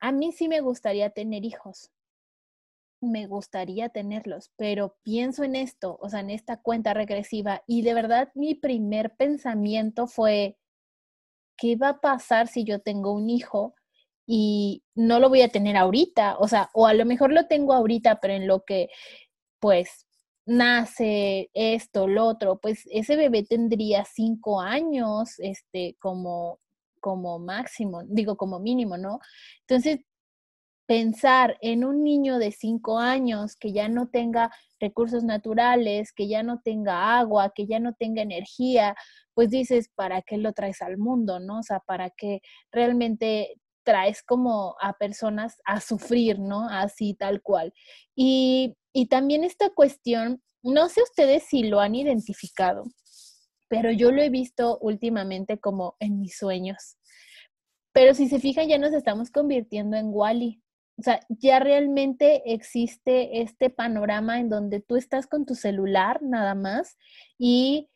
a 0.00 0.10
mí 0.10 0.32
sí 0.32 0.48
me 0.48 0.60
gustaría 0.60 1.10
tener 1.10 1.44
hijos 1.44 1.92
me 3.02 3.26
gustaría 3.26 3.88
tenerlos, 3.90 4.52
pero 4.56 4.96
pienso 5.02 5.44
en 5.44 5.56
esto, 5.56 5.98
o 6.00 6.08
sea, 6.08 6.20
en 6.20 6.30
esta 6.30 6.58
cuenta 6.62 6.94
regresiva 6.94 7.62
y 7.66 7.82
de 7.82 7.94
verdad 7.94 8.30
mi 8.34 8.54
primer 8.54 9.14
pensamiento 9.16 10.06
fue, 10.06 10.56
¿qué 11.56 11.76
va 11.76 11.90
a 11.90 12.00
pasar 12.00 12.48
si 12.48 12.64
yo 12.64 12.80
tengo 12.80 13.12
un 13.12 13.30
hijo 13.30 13.74
y 14.26 14.84
no 14.94 15.20
lo 15.20 15.28
voy 15.28 15.42
a 15.42 15.48
tener 15.48 15.76
ahorita? 15.76 16.36
O 16.38 16.48
sea, 16.48 16.70
o 16.74 16.86
a 16.86 16.94
lo 16.94 17.04
mejor 17.06 17.32
lo 17.32 17.46
tengo 17.46 17.72
ahorita, 17.74 18.20
pero 18.20 18.34
en 18.34 18.46
lo 18.46 18.64
que, 18.64 18.88
pues, 19.60 20.06
nace 20.46 21.50
esto, 21.54 22.08
lo 22.08 22.26
otro, 22.26 22.58
pues 22.60 22.84
ese 22.90 23.16
bebé 23.16 23.44
tendría 23.44 24.04
cinco 24.04 24.60
años, 24.60 25.38
este, 25.40 25.96
como 26.00 26.60
como 27.00 27.38
máximo, 27.40 28.02
digo 28.06 28.36
como 28.36 28.60
mínimo, 28.60 28.96
¿no? 28.96 29.20
Entonces, 29.62 30.00
pensar 30.92 31.56
en 31.62 31.86
un 31.86 32.04
niño 32.04 32.38
de 32.38 32.52
cinco 32.52 32.98
años 32.98 33.56
que 33.56 33.72
ya 33.72 33.88
no 33.88 34.10
tenga 34.10 34.50
recursos 34.78 35.24
naturales, 35.24 36.12
que 36.12 36.28
ya 36.28 36.42
no 36.42 36.60
tenga 36.60 37.18
agua, 37.18 37.50
que 37.54 37.66
ya 37.66 37.80
no 37.80 37.94
tenga 37.94 38.20
energía, 38.20 38.94
pues 39.32 39.48
dices, 39.48 39.88
¿para 39.94 40.20
qué 40.20 40.36
lo 40.36 40.52
traes 40.52 40.82
al 40.82 40.98
mundo, 40.98 41.40
no? 41.40 41.60
O 41.60 41.62
sea, 41.62 41.80
¿para 41.80 42.10
qué 42.10 42.42
realmente 42.70 43.54
traes 43.84 44.22
como 44.22 44.76
a 44.82 44.92
personas 44.98 45.62
a 45.64 45.80
sufrir, 45.80 46.38
¿no? 46.38 46.68
Así 46.68 47.14
tal 47.14 47.40
cual. 47.40 47.72
Y, 48.14 48.76
y 48.92 49.06
también 49.06 49.44
esta 49.44 49.70
cuestión, 49.70 50.42
no 50.62 50.90
sé 50.90 51.02
ustedes 51.02 51.44
si 51.44 51.62
lo 51.62 51.80
han 51.80 51.94
identificado, 51.94 52.84
pero 53.70 53.90
yo 53.92 54.12
lo 54.12 54.20
he 54.20 54.28
visto 54.28 54.76
últimamente 54.82 55.58
como 55.58 55.96
en 56.00 56.20
mis 56.20 56.36
sueños. 56.36 56.98
Pero 57.94 58.12
si 58.12 58.28
se 58.28 58.40
fijan, 58.40 58.68
ya 58.68 58.76
nos 58.76 58.92
estamos 58.92 59.30
convirtiendo 59.30 59.96
en 59.96 60.10
Wally. 60.10 60.61
O 60.98 61.02
sea, 61.02 61.20
ya 61.28 61.58
realmente 61.58 62.42
existe 62.52 63.40
este 63.42 63.70
panorama 63.70 64.38
en 64.40 64.48
donde 64.50 64.80
tú 64.80 64.96
estás 64.96 65.26
con 65.26 65.46
tu 65.46 65.54
celular 65.54 66.20
nada 66.22 66.54
más 66.54 66.96
y 67.38 67.88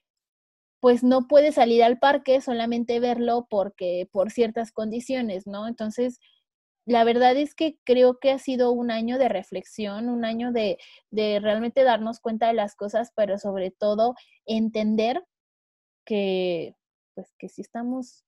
pues 0.80 1.02
no 1.02 1.26
puedes 1.28 1.56
salir 1.56 1.82
al 1.82 1.98
parque, 1.98 2.40
solamente 2.40 3.00
verlo 3.00 3.46
porque 3.50 4.08
por 4.12 4.30
ciertas 4.30 4.72
condiciones, 4.72 5.46
¿no? 5.46 5.68
Entonces, 5.68 6.20
la 6.86 7.02
verdad 7.04 7.36
es 7.36 7.54
que 7.54 7.78
creo 7.84 8.18
que 8.20 8.30
ha 8.30 8.38
sido 8.38 8.70
un 8.70 8.90
año 8.90 9.18
de 9.18 9.28
reflexión, 9.28 10.08
un 10.08 10.24
año 10.24 10.52
de, 10.52 10.78
de 11.10 11.40
realmente 11.40 11.82
darnos 11.82 12.20
cuenta 12.20 12.46
de 12.46 12.54
las 12.54 12.76
cosas, 12.76 13.10
pero 13.16 13.38
sobre 13.38 13.72
todo 13.72 14.14
entender 14.46 15.24
que, 16.04 16.76
pues, 17.14 17.34
que 17.38 17.48
sí 17.48 17.62
estamos 17.62 18.24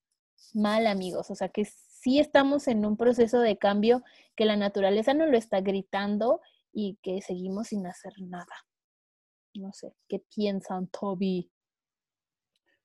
mal, 0.54 0.87
amigos, 0.88 1.30
o 1.30 1.37
sea, 1.37 1.48
que 1.50 1.62
sí 2.00 2.19
estamos 2.19 2.69
en 2.69 2.85
un 2.85 2.97
proceso 2.97 3.40
de 3.40 3.59
cambio 3.59 4.02
que 4.37 4.45
la 4.45 4.57
naturaleza 4.57 5.14
nos 5.14 5.31
lo 5.31 5.37
está 5.37 5.61
gritando 5.61 6.40
y 6.73 6.99
que 7.02 7.21
seguimos 7.23 7.69
sin 7.69 7.87
hacer 7.87 8.12
nada. 8.21 8.47
No 9.55 9.73
sé, 9.73 9.95
¿qué 10.09 10.23
piensan, 10.35 10.88
Toby? 10.88 11.50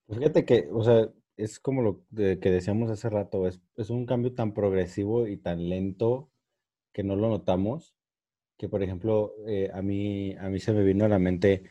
Pues 0.05 0.20
fíjate 0.20 0.46
que, 0.46 0.70
o 0.72 0.84
sea, 0.84 1.10
es 1.38 1.60
como 1.60 1.82
lo 1.82 2.05
que 2.12 2.51
decíamos 2.51 2.89
hace 2.89 3.10
rato, 3.10 3.48
es, 3.48 3.62
es 3.75 3.89
un 3.89 4.05
cambio 4.05 4.34
tan 4.34 4.53
progresivo 4.53 5.27
y 5.27 5.38
tan 5.38 5.70
lento 5.70 6.32
que 6.91 7.03
no 7.03 7.15
lo 7.15 7.29
notamos, 7.29 7.96
que 8.58 8.70
por 8.70 8.84
ejemplo, 8.84 9.34
eh, 9.48 9.70
a, 9.74 9.82
mí, 9.82 10.36
a 10.38 10.50
mí 10.50 10.60
se 10.60 10.74
me 10.74 10.84
vino 10.84 11.05
a 11.05 11.10
la 11.10 11.20
mente, 11.20 11.63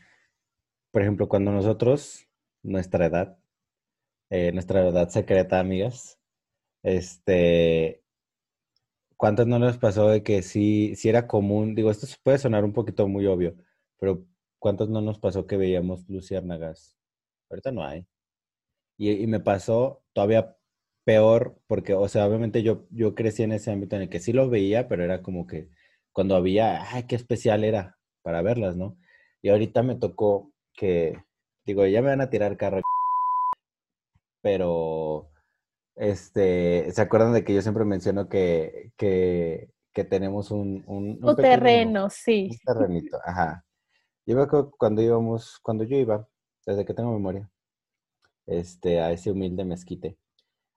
por 0.91 1.01
ejemplo, 1.01 1.27
cuando 1.27 1.51
nosotros, 1.51 2.27
nuestra 2.61 3.05
edad, 3.05 3.37
eh, 4.29 4.51
nuestra 4.51 4.87
edad 4.87 5.09
secreta, 5.09 5.59
amigas, 5.59 6.19
este, 6.83 8.03
¿cuántas 9.17 9.47
no 9.47 9.59
les 9.59 9.77
pasó 9.77 10.09
de 10.09 10.23
que 10.23 10.41
sí, 10.43 10.95
sí 10.95 11.09
era 11.09 11.27
común? 11.27 11.75
Digo, 11.75 11.91
esto 11.91 12.07
puede 12.23 12.37
sonar 12.39 12.65
un 12.65 12.73
poquito 12.73 13.07
muy 13.07 13.25
obvio, 13.27 13.55
pero 13.99 14.25
¿cuántos 14.59 14.89
no 14.89 15.01
nos 15.01 15.19
pasó 15.19 15.47
que 15.47 15.57
veíamos 15.57 16.07
luciérnagas? 16.09 16.97
Ahorita 17.49 17.71
no 17.71 17.85
hay. 17.85 18.05
Y, 18.97 19.27
me 19.27 19.39
pasó 19.39 20.03
todavía 20.13 20.55
peor 21.05 21.59
porque, 21.67 21.93
o 21.95 22.07
sea, 22.07 22.27
obviamente 22.27 22.63
yo, 22.63 22.87
yo 22.91 23.15
crecí 23.15 23.43
en 23.43 23.53
ese 23.53 23.71
ámbito 23.71 23.95
en 23.95 24.03
el 24.03 24.09
que 24.09 24.19
sí 24.19 24.33
lo 24.33 24.49
veía, 24.49 24.87
pero 24.87 25.03
era 25.03 25.21
como 25.23 25.47
que 25.47 25.69
cuando 26.13 26.35
había, 26.35 26.83
ay, 26.93 27.03
qué 27.07 27.15
especial 27.15 27.63
era 27.63 27.97
para 28.23 28.41
verlas, 28.41 28.77
¿no? 28.77 28.97
Y 29.41 29.49
ahorita 29.49 29.83
me 29.83 29.95
tocó 29.95 30.53
que, 30.73 31.23
digo, 31.65 31.85
ya 31.87 32.01
me 32.01 32.09
van 32.09 32.21
a 32.21 32.29
tirar 32.29 32.57
carro, 32.57 32.81
pero 34.41 35.32
este, 35.95 36.91
¿se 36.91 37.01
acuerdan 37.01 37.33
de 37.33 37.43
que 37.43 37.53
yo 37.53 37.61
siempre 37.61 37.85
menciono 37.85 38.29
que, 38.29 38.91
que, 38.97 39.69
que 39.93 40.03
tenemos 40.03 40.51
un, 40.51 40.83
un, 40.87 41.35
terreno, 41.35 42.09
sí. 42.09 42.49
Un 42.51 42.73
terrenito, 42.73 43.19
ajá. 43.23 43.65
Yo 44.25 44.35
me 44.35 44.43
acuerdo 44.43 44.71
cuando 44.77 45.01
íbamos, 45.01 45.59
cuando 45.61 45.83
yo 45.83 45.97
iba, 45.97 46.27
desde 46.65 46.85
que 46.85 46.93
tengo 46.93 47.11
memoria, 47.11 47.49
este, 48.45 49.01
a 49.01 49.11
ese 49.11 49.31
humilde 49.31 49.65
mezquite. 49.65 50.17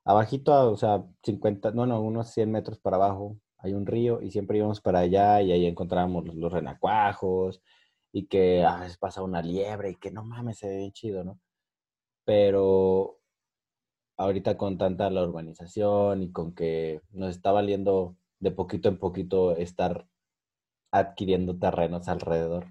Abajito, 0.04 0.70
o 0.73 0.76
sea, 0.76 1.04
50, 1.25 1.73
no, 1.73 1.87
no, 1.87 2.00
unos 2.00 2.30
100 2.32 2.50
metros 2.50 2.78
para 2.78 2.96
abajo, 2.96 3.38
hay 3.58 3.75
un 3.75 3.87
río 3.87 4.23
y 4.23 4.30
siempre 4.30 4.58
íbamos 4.58 4.80
para 4.80 5.00
allá 5.00 5.40
y 5.42 5.52
ahí 5.52 5.66
encontrábamos 5.66 6.25
los, 6.35 6.52
renacuajos 6.52 7.62
y 8.12 8.26
que 8.26 8.64
a 8.64 8.78
veces 8.80 8.99
pasa 8.99 9.23
una 9.23 9.42
liebre 9.42 9.90
y 9.90 9.96
que 9.96 10.11
no 10.11 10.25
mames, 10.25 10.58
se 10.58 10.68
ve 10.68 10.76
bien 10.78 10.92
chido, 10.92 11.25
¿no? 11.25 11.40
Pero 12.25 13.18
ahorita 14.16 14.56
con 14.56 14.78
tanta 14.78 15.11
la 15.11 15.23
urbanización 15.25 16.23
y 16.23 16.32
con 16.32 16.54
que 16.54 17.02
nos 17.12 17.30
está 17.30 17.52
valiendo 17.52 18.16
de 18.40 18.50
poquito 18.50 18.88
en 18.88 18.99
poquito 18.99 19.56
estar 19.56 20.08
adquiriendo 20.90 21.58
terrenos 21.58 22.08
alrededor. 22.08 22.66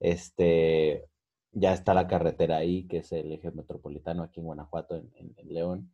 Este, 0.00 1.08
ya 1.52 1.72
está 1.72 1.94
la 1.94 2.06
carretera 2.06 2.58
ahí, 2.58 2.86
que 2.86 2.98
es 2.98 3.12
el 3.12 3.32
eje 3.32 3.50
metropolitano 3.50 4.22
aquí 4.22 4.40
en 4.40 4.46
Guanajuato, 4.46 4.96
en, 4.96 5.34
León, 5.44 5.92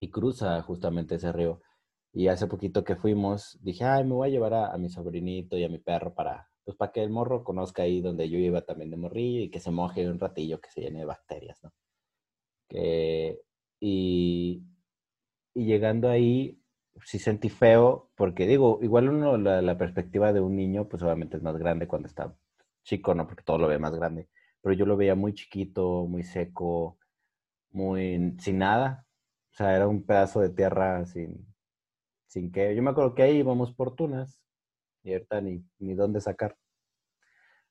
y 0.00 0.10
cruza 0.10 0.60
justamente 0.62 1.16
ese 1.16 1.32
río. 1.32 1.62
Y 2.12 2.28
hace 2.28 2.46
poquito 2.46 2.84
que 2.84 2.96
fuimos, 2.96 3.58
dije, 3.62 3.84
ay, 3.84 4.04
me 4.04 4.14
voy 4.14 4.28
a 4.28 4.30
llevar 4.32 4.54
a, 4.54 4.78
mi 4.78 4.88
sobrinito 4.88 5.56
y 5.58 5.64
a 5.64 5.68
mi 5.68 5.78
perro 5.78 6.14
para, 6.14 6.48
pues 6.64 6.76
para 6.76 6.92
que 6.92 7.02
el 7.02 7.10
morro 7.10 7.44
conozca 7.44 7.82
ahí 7.82 8.00
donde 8.00 8.28
yo 8.28 8.38
iba 8.38 8.62
también 8.62 8.90
de 8.90 8.96
morrillo 8.96 9.42
y 9.42 9.50
que 9.50 9.60
se 9.60 9.70
moje 9.70 10.08
un 10.08 10.18
ratillo, 10.18 10.60
que 10.60 10.70
se 10.70 10.82
llene 10.82 11.00
de 11.00 11.04
bacterias, 11.06 11.62
¿no? 11.62 11.72
Y, 13.80 14.64
y 15.54 15.66
llegando 15.66 16.08
ahí, 16.08 16.60
sí 17.04 17.18
sentí 17.18 17.48
feo, 17.48 18.10
porque 18.16 18.46
digo, 18.46 18.78
igual 18.82 19.08
uno, 19.08 19.38
la, 19.38 19.62
la, 19.62 19.78
perspectiva 19.78 20.32
de 20.32 20.40
un 20.40 20.56
niño, 20.56 20.88
pues 20.88 21.02
obviamente 21.02 21.36
es 21.36 21.42
más 21.42 21.56
grande 21.56 21.86
cuando 21.88 22.08
está 22.08 22.34
chico, 22.84 23.14
¿no? 23.14 23.26
Porque 23.26 23.44
todo 23.44 23.58
lo 23.58 23.68
ve 23.68 23.78
más 23.78 23.94
grande. 23.94 24.28
Pero 24.62 24.74
yo 24.74 24.86
lo 24.86 24.96
veía 24.96 25.14
muy 25.14 25.34
chiquito, 25.34 26.06
muy 26.06 26.24
seco, 26.24 26.98
muy 27.70 28.36
sin 28.40 28.58
nada. 28.58 29.06
O 29.52 29.54
sea, 29.56 29.76
era 29.76 29.88
un 29.88 30.04
pedazo 30.04 30.40
de 30.40 30.50
tierra 30.50 31.04
sin, 31.06 31.46
sin 32.26 32.52
que. 32.52 32.74
Yo 32.76 32.82
me 32.82 32.90
acuerdo 32.90 33.14
que 33.14 33.22
ahí 33.22 33.38
íbamos 33.38 33.72
por 33.74 33.94
tunas 33.96 34.40
y 35.02 35.12
ahorita 35.14 35.40
ni, 35.40 35.64
ni 35.78 35.94
dónde 35.94 36.20
sacar. 36.20 36.56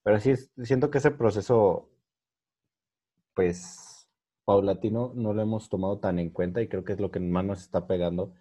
Pero 0.03 0.19
sí, 0.19 0.35
siento 0.63 0.89
que 0.89 0.99
ese 0.99 1.11
proceso, 1.11 1.89
pues, 3.33 3.86
paulatino, 4.47 5.11
no 5.13 5.33
lo 5.33 5.41
hemos 5.41 5.67
tomado 5.67 5.99
tan 5.99 6.19
en 6.19 6.29
cuenta 6.29 6.61
y 6.61 6.69
creo 6.69 6.85
que 6.85 6.93
es 6.93 7.01
lo 7.01 7.11
que 7.11 7.19
más 7.19 7.43
nos 7.43 7.59
está 7.59 7.85
pegando 7.85 8.33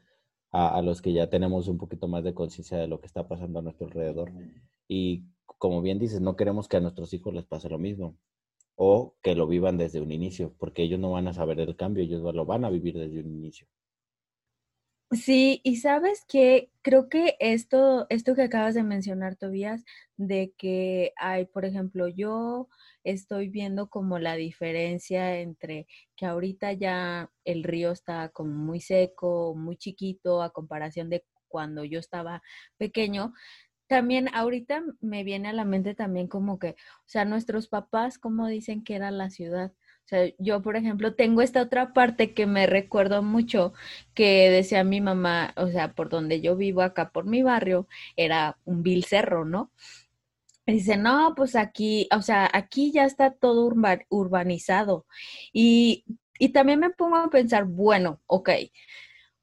a, 0.52 0.80
los 0.80 1.02
que 1.02 1.12
ya 1.12 1.28
tenemos 1.28 1.66
un 1.66 1.78
poquito 1.78 2.06
más 2.06 2.22
de 2.22 2.32
conciencia 2.32 2.78
de 2.78 2.86
lo 2.86 3.00
que 3.00 3.06
está 3.06 3.26
pasando 3.26 3.58
a 3.58 3.62
nuestro 3.62 3.88
alrededor. 3.88 4.30
Y 4.86 5.24
como 5.58 5.82
bien 5.82 5.98
dices, 5.98 6.20
no 6.20 6.36
queremos 6.36 6.68
que 6.68 6.76
a 6.76 6.80
nuestros 6.80 7.12
hijos 7.12 7.34
les 7.34 7.44
pase 7.44 7.68
lo 7.68 7.78
mismo 7.78 8.16
o 8.76 9.16
que 9.20 9.34
lo 9.34 9.48
vivan 9.48 9.78
desde 9.78 10.00
un 10.00 10.12
inicio, 10.12 10.54
porque 10.58 10.84
ellos 10.84 11.00
no 11.00 11.10
van 11.10 11.26
a 11.26 11.32
saber 11.32 11.58
el 11.58 11.74
cambio, 11.74 12.04
ellos 12.04 12.22
lo 12.22 12.46
van 12.46 12.64
a 12.64 12.70
vivir 12.70 12.96
desde 12.96 13.18
un 13.18 13.34
inicio. 13.34 13.66
Sí, 15.12 15.60
y 15.62 15.76
sabes 15.76 16.24
que 16.26 16.72
creo 16.82 17.08
que 17.08 17.36
esto, 17.38 18.06
esto 18.10 18.34
que 18.34 18.42
acabas 18.42 18.74
de 18.74 18.82
mencionar, 18.82 19.36
Tobías, 19.36 19.84
de 20.16 20.52
que 20.58 21.12
hay, 21.16 21.44
por 21.46 21.64
ejemplo, 21.64 22.08
yo 22.08 22.68
estoy 23.04 23.48
viendo 23.48 23.88
como 23.88 24.18
la 24.18 24.34
diferencia 24.34 25.38
entre 25.38 25.86
que 26.16 26.26
ahorita 26.26 26.72
ya 26.72 27.30
el 27.44 27.62
río 27.62 27.92
está 27.92 28.30
como 28.30 28.50
muy 28.52 28.80
seco, 28.80 29.54
muy 29.54 29.76
chiquito 29.76 30.42
a 30.42 30.50
comparación 30.50 31.08
de 31.08 31.24
cuando 31.46 31.84
yo 31.84 32.00
estaba 32.00 32.42
pequeño. 32.76 33.32
También 33.88 34.28
ahorita 34.34 34.82
me 35.00 35.22
viene 35.24 35.48
a 35.48 35.52
la 35.52 35.64
mente 35.64 35.94
también 35.94 36.26
como 36.28 36.58
que, 36.58 36.70
o 36.70 36.74
sea, 37.08 37.24
nuestros 37.24 37.68
papás, 37.68 38.18
como 38.18 38.48
dicen 38.48 38.82
que 38.82 38.96
era 38.96 39.10
la 39.12 39.30
ciudad. 39.30 39.72
O 40.06 40.08
sea, 40.08 40.30
yo, 40.38 40.62
por 40.62 40.76
ejemplo, 40.76 41.14
tengo 41.16 41.42
esta 41.42 41.60
otra 41.62 41.92
parte 41.92 42.32
que 42.32 42.46
me 42.46 42.66
recuerdo 42.68 43.24
mucho 43.24 43.72
que 44.14 44.50
decía 44.50 44.84
mi 44.84 45.00
mamá, 45.00 45.52
o 45.56 45.66
sea, 45.66 45.94
por 45.94 46.08
donde 46.10 46.40
yo 46.40 46.56
vivo 46.56 46.82
acá 46.82 47.10
por 47.10 47.26
mi 47.26 47.42
barrio, 47.42 47.88
era 48.16 48.56
un 48.64 48.84
vil 48.84 49.04
cerro, 49.04 49.44
¿no? 49.44 49.72
dice, 50.66 50.96
no, 50.96 51.34
pues 51.36 51.56
aquí, 51.56 52.08
o 52.16 52.22
sea, 52.22 52.48
aquí 52.52 52.92
ya 52.92 53.04
está 53.04 53.32
todo 53.32 53.70
urbanizado. 54.10 55.06
Y, 55.52 56.04
y 56.38 56.50
también 56.50 56.80
me 56.80 56.90
pongo 56.90 57.16
a 57.16 57.30
pensar, 57.30 57.64
bueno, 57.64 58.20
ok, 58.26 58.50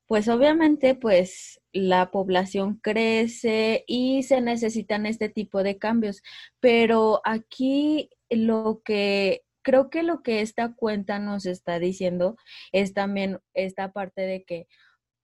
pues 0.08 0.28
obviamente, 0.28 0.96
pues 0.96 1.62
la 1.72 2.12
población 2.12 2.78
crece 2.82 3.84
y 3.88 4.24
se 4.24 4.42
necesitan 4.42 5.06
este 5.06 5.30
tipo 5.30 5.64
de 5.64 5.78
cambios, 5.78 6.22
pero 6.60 7.22
aquí 7.26 8.10
lo 8.30 8.82
que 8.86 9.44
creo 9.64 9.90
que 9.90 10.04
lo 10.04 10.22
que 10.24 10.42
esta 10.42 10.74
cuenta 10.74 11.20
nos 11.20 11.46
está 11.46 11.80
diciendo 11.80 12.38
es 12.72 12.94
también 12.94 13.40
esta 13.54 13.92
parte 13.92 14.22
de 14.22 14.44
que 14.44 14.68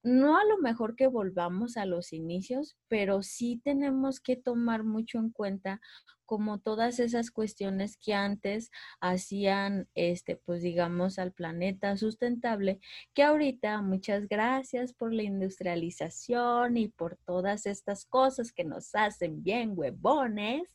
no 0.03 0.37
a 0.37 0.45
lo 0.45 0.57
mejor 0.59 0.95
que 0.95 1.07
volvamos 1.07 1.77
a 1.77 1.85
los 1.85 2.13
inicios, 2.13 2.77
pero 2.87 3.23
sí 3.23 3.61
tenemos 3.63 4.19
que 4.19 4.35
tomar 4.35 4.83
mucho 4.83 5.19
en 5.19 5.29
cuenta 5.31 5.81
como 6.29 6.59
todas 6.59 6.99
esas 6.99 7.31
cuestiones 7.31 7.97
que 7.97 8.13
antes 8.13 8.69
hacían, 9.01 9.87
este, 9.95 10.35
pues 10.35 10.61
digamos, 10.61 11.17
al 11.17 11.33
planeta 11.33 11.97
sustentable, 11.97 12.79
que 13.15 13.23
ahorita 13.23 13.81
muchas 13.81 14.27
gracias 14.27 14.93
por 14.93 15.11
la 15.11 15.23
industrialización 15.23 16.77
y 16.77 16.87
por 16.87 17.17
todas 17.25 17.65
estas 17.65 18.05
cosas 18.05 18.51
que 18.51 18.63
nos 18.63 18.93
hacen 18.93 19.41
bien 19.41 19.71
huevones, 19.75 20.69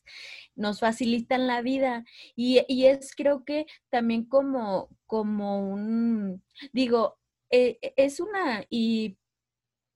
nos 0.57 0.81
facilitan 0.81 1.47
la 1.47 1.61
vida. 1.61 2.03
Y, 2.35 2.59
y 2.67 2.87
es 2.87 3.15
creo 3.15 3.45
que 3.45 3.65
también 3.89 4.25
como, 4.25 4.89
como 5.05 5.69
un, 5.69 6.43
digo, 6.73 7.17
eh, 7.49 7.79
es 7.95 8.19
una, 8.19 8.65
y 8.69 9.17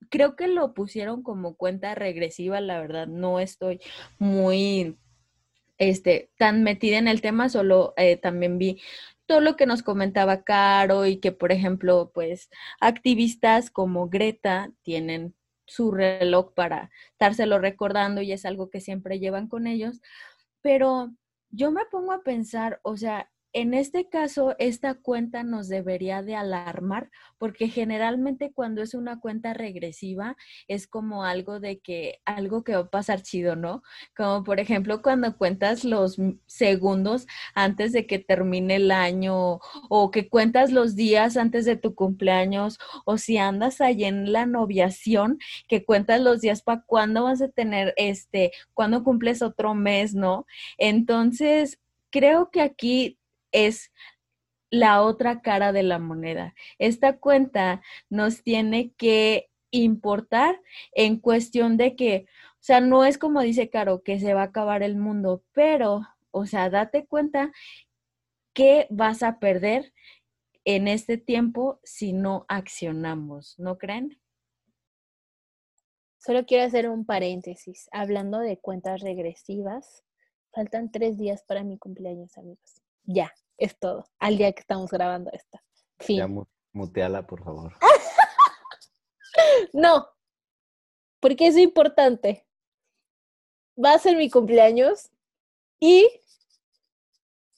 creo 0.10 0.36
que 0.36 0.48
lo 0.48 0.74
pusieron 0.74 1.24
como 1.24 1.56
cuenta 1.56 1.96
regresiva, 1.96 2.62
la 2.62 2.80
verdad, 2.80 3.08
no 3.08 3.40
estoy 3.40 3.80
muy 4.18 4.98
este, 5.78 6.32
tan 6.38 6.64
metida 6.64 6.98
en 6.98 7.08
el 7.08 7.22
tema, 7.22 7.50
solo 7.50 7.94
eh, 7.98 8.18
también 8.18 8.58
vi 8.58 8.82
todo 9.26 9.42
lo 9.42 9.56
que 9.56 9.66
nos 9.66 9.84
comentaba 9.84 10.44
Caro 10.44 11.06
y 11.06 11.18
que, 11.18 11.32
por 11.32 11.52
ejemplo, 11.52 12.12
pues 12.14 12.50
activistas 12.82 13.70
como 13.70 14.10
Greta 14.10 14.72
tienen 14.82 15.36
su 15.66 15.92
reloj 15.92 16.54
para 16.54 16.90
estárselo 17.12 17.60
recordando 17.60 18.22
y 18.22 18.32
es 18.32 18.46
algo 18.46 18.72
que 18.72 18.82
siempre 18.82 19.20
llevan 19.20 19.48
con 19.48 19.68
ellos, 19.68 20.02
pero 20.62 21.14
yo 21.52 21.72
me 21.72 21.86
pongo 21.86 22.12
a 22.12 22.24
pensar, 22.24 22.80
o 22.84 22.98
sea, 22.98 23.30
en 23.54 23.74
este 23.74 24.08
caso, 24.10 24.56
esta 24.60 24.96
cuenta 24.96 25.44
nos 25.44 25.68
debería 25.70 26.22
de 26.22 26.36
alarmar 26.36 27.10
porque 27.38 27.68
generalmente 27.68 28.52
cuando 28.54 28.82
es 28.82 28.94
una 28.94 29.20
cuenta 29.20 29.54
regresiva 29.54 30.38
es 30.68 30.88
como 30.88 31.24
algo 31.24 31.60
de 31.60 31.80
que 31.80 32.20
algo 32.26 32.64
que 32.64 32.76
va 32.76 32.82
a 32.82 32.90
pasar 32.90 33.22
chido, 33.22 33.56
¿no? 33.56 33.82
Como 34.16 34.44
por 34.44 34.60
ejemplo 34.60 35.02
cuando 35.02 35.38
cuentas 35.38 35.84
los 35.84 36.18
segundos 36.46 37.28
antes 37.56 37.92
de 37.92 38.06
que 38.06 38.20
termine 38.20 38.76
el 38.76 38.92
año 38.92 39.60
o 39.90 40.12
que 40.12 40.30
cuentas 40.30 40.72
los 40.72 40.96
días 40.96 41.38
antes 41.38 41.66
de 41.66 41.76
tu 41.76 41.96
cumpleaños 41.96 42.78
o 43.06 43.18
si 43.18 43.38
andas 43.38 43.82
ahí 43.82 44.04
en 44.04 44.32
la 44.32 44.46
noviación 44.46 45.40
que 45.68 45.86
cuentas 45.86 46.22
los 46.22 46.42
días 46.42 46.62
para 46.62 46.84
cuándo 46.86 47.24
vas 47.24 47.42
a 47.42 47.50
tener 47.50 47.94
este, 47.98 48.52
cuándo 48.74 49.04
cumples 49.04 49.42
otro 49.42 49.74
mes, 49.76 50.14
¿no? 50.14 50.46
Entonces, 50.78 51.80
creo 52.12 52.50
que 52.52 52.62
aquí 52.62 53.19
es 53.52 53.92
la 54.72 55.02
otra 55.02 55.42
cara 55.42 55.72
de 55.72 55.84
la 55.84 56.00
moneda. 56.00 56.54
Esta 56.78 57.18
cuenta 57.18 57.82
nos 58.10 58.44
tiene 58.44 58.94
que 58.94 59.50
importar 59.72 60.62
en 60.94 61.20
cuestión 61.20 61.78
de 61.78 61.96
que, 61.96 62.26
o 62.54 62.62
sea, 62.64 62.82
no 62.82 63.06
es 63.06 63.18
como 63.18 63.42
dice 63.42 63.70
Caro, 63.70 64.04
que 64.04 64.20
se 64.20 64.34
va 64.34 64.42
a 64.42 64.46
acabar 64.46 64.84
el 64.84 64.96
mundo, 64.96 65.44
pero, 65.54 66.02
o 66.32 66.46
sea, 66.46 66.70
date 66.70 67.06
cuenta 67.06 67.52
que 68.54 68.88
vas 68.90 69.24
a 69.24 69.40
perder 69.40 69.94
en 70.66 70.88
este 70.88 71.18
tiempo 71.18 71.80
si 71.84 72.14
no 72.14 72.46
accionamos, 72.48 73.58
¿no 73.58 73.78
creen? 73.78 74.20
Solo 76.18 76.46
quiero 76.46 76.66
hacer 76.66 76.90
un 76.90 77.06
paréntesis. 77.06 77.88
Hablando 77.92 78.40
de 78.40 78.58
cuentas 78.58 79.02
regresivas, 79.02 80.04
faltan 80.52 80.92
tres 80.92 81.18
días 81.18 81.44
para 81.44 81.64
mi 81.64 81.78
cumpleaños, 81.78 82.38
amigos. 82.38 82.82
Ya, 83.04 83.34
es 83.58 83.78
todo. 83.78 84.06
Al 84.20 84.38
día 84.38 84.52
que 84.52 84.62
estamos 84.62 84.92
grabando 84.92 85.32
esta. 85.34 85.64
Fin. 86.00 86.18
Ya 86.18 86.28
muteala, 86.74 87.26
por 87.26 87.44
favor. 87.44 87.76
no, 89.74 90.08
porque 91.20 91.48
es 91.48 91.58
importante. 91.58 92.46
Va 93.84 93.94
a 93.94 94.00
ser 94.00 94.18
mi 94.18 94.30
cumpleaños 94.30 95.10
y 95.80 96.10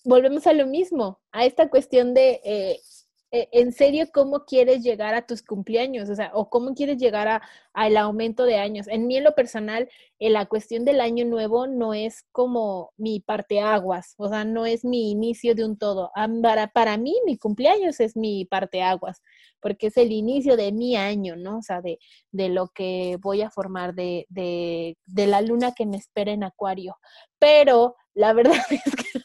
volvemos 0.03 0.47
a 0.47 0.53
lo 0.53 0.65
mismo, 0.67 1.19
a 1.31 1.45
esta 1.45 1.69
cuestión 1.69 2.13
de 2.13 2.41
eh, 2.43 2.71
eh, 2.71 2.81
en 3.31 3.71
serio 3.71 4.07
cómo 4.13 4.45
quieres 4.45 4.83
llegar 4.83 5.13
a 5.15 5.25
tus 5.25 5.41
cumpleaños, 5.41 6.09
o 6.09 6.15
sea, 6.15 6.31
o 6.33 6.49
cómo 6.49 6.73
quieres 6.73 6.97
llegar 6.97 7.27
a, 7.27 7.41
al 7.73 7.95
aumento 7.97 8.43
de 8.43 8.57
años. 8.57 8.87
En 8.87 9.07
mí, 9.07 9.17
en 9.17 9.23
lo 9.23 9.33
personal, 9.35 9.89
eh, 10.19 10.29
la 10.29 10.45
cuestión 10.47 10.83
del 10.83 10.99
año 10.99 11.25
nuevo 11.25 11.67
no 11.67 11.93
es 11.93 12.25
como 12.31 12.91
mi 12.97 13.21
parteaguas, 13.21 14.15
o 14.17 14.27
sea, 14.29 14.43
no 14.43 14.65
es 14.65 14.83
mi 14.83 15.11
inicio 15.11 15.55
de 15.55 15.65
un 15.65 15.77
todo. 15.77 16.11
Para, 16.41 16.67
para 16.67 16.97
mí, 16.97 17.15
mi 17.25 17.37
cumpleaños 17.37 17.99
es 18.01 18.17
mi 18.17 18.45
parteaguas, 18.45 19.21
porque 19.61 19.87
es 19.87 19.97
el 19.97 20.11
inicio 20.11 20.57
de 20.57 20.71
mi 20.71 20.95
año, 20.97 21.35
¿no? 21.37 21.59
O 21.59 21.61
sea, 21.61 21.81
de, 21.81 21.99
de 22.31 22.49
lo 22.49 22.67
que 22.69 23.17
voy 23.21 23.41
a 23.41 23.49
formar, 23.49 23.93
de, 23.93 24.25
de, 24.29 24.97
de 25.05 25.27
la 25.27 25.41
luna 25.41 25.73
que 25.73 25.85
me 25.85 25.97
espera 25.97 26.31
en 26.31 26.43
Acuario. 26.43 26.97
Pero 27.39 27.95
la 28.13 28.33
verdad 28.33 28.57
es 28.69 28.95
que... 28.95 29.21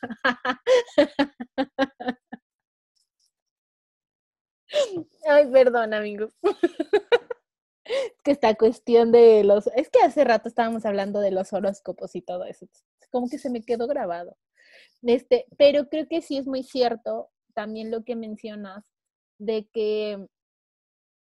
Ay, 5.28 5.46
perdón, 5.50 5.94
amigos. 5.94 6.32
que 8.24 8.32
esta 8.32 8.54
cuestión 8.54 9.12
de 9.12 9.44
los, 9.44 9.68
es 9.68 9.88
que 9.90 10.00
hace 10.00 10.24
rato 10.24 10.48
estábamos 10.48 10.84
hablando 10.84 11.20
de 11.20 11.30
los 11.30 11.52
horóscopos 11.52 12.16
y 12.16 12.22
todo 12.22 12.44
eso, 12.44 12.66
como 13.10 13.28
que 13.28 13.38
se 13.38 13.50
me 13.50 13.62
quedó 13.62 13.86
grabado. 13.86 14.36
Este, 15.02 15.46
pero 15.56 15.88
creo 15.88 16.08
que 16.08 16.22
sí 16.22 16.36
es 16.36 16.46
muy 16.46 16.62
cierto 16.62 17.30
también 17.54 17.90
lo 17.90 18.04
que 18.04 18.16
mencionas 18.16 18.84
de 19.38 19.68
que 19.72 20.26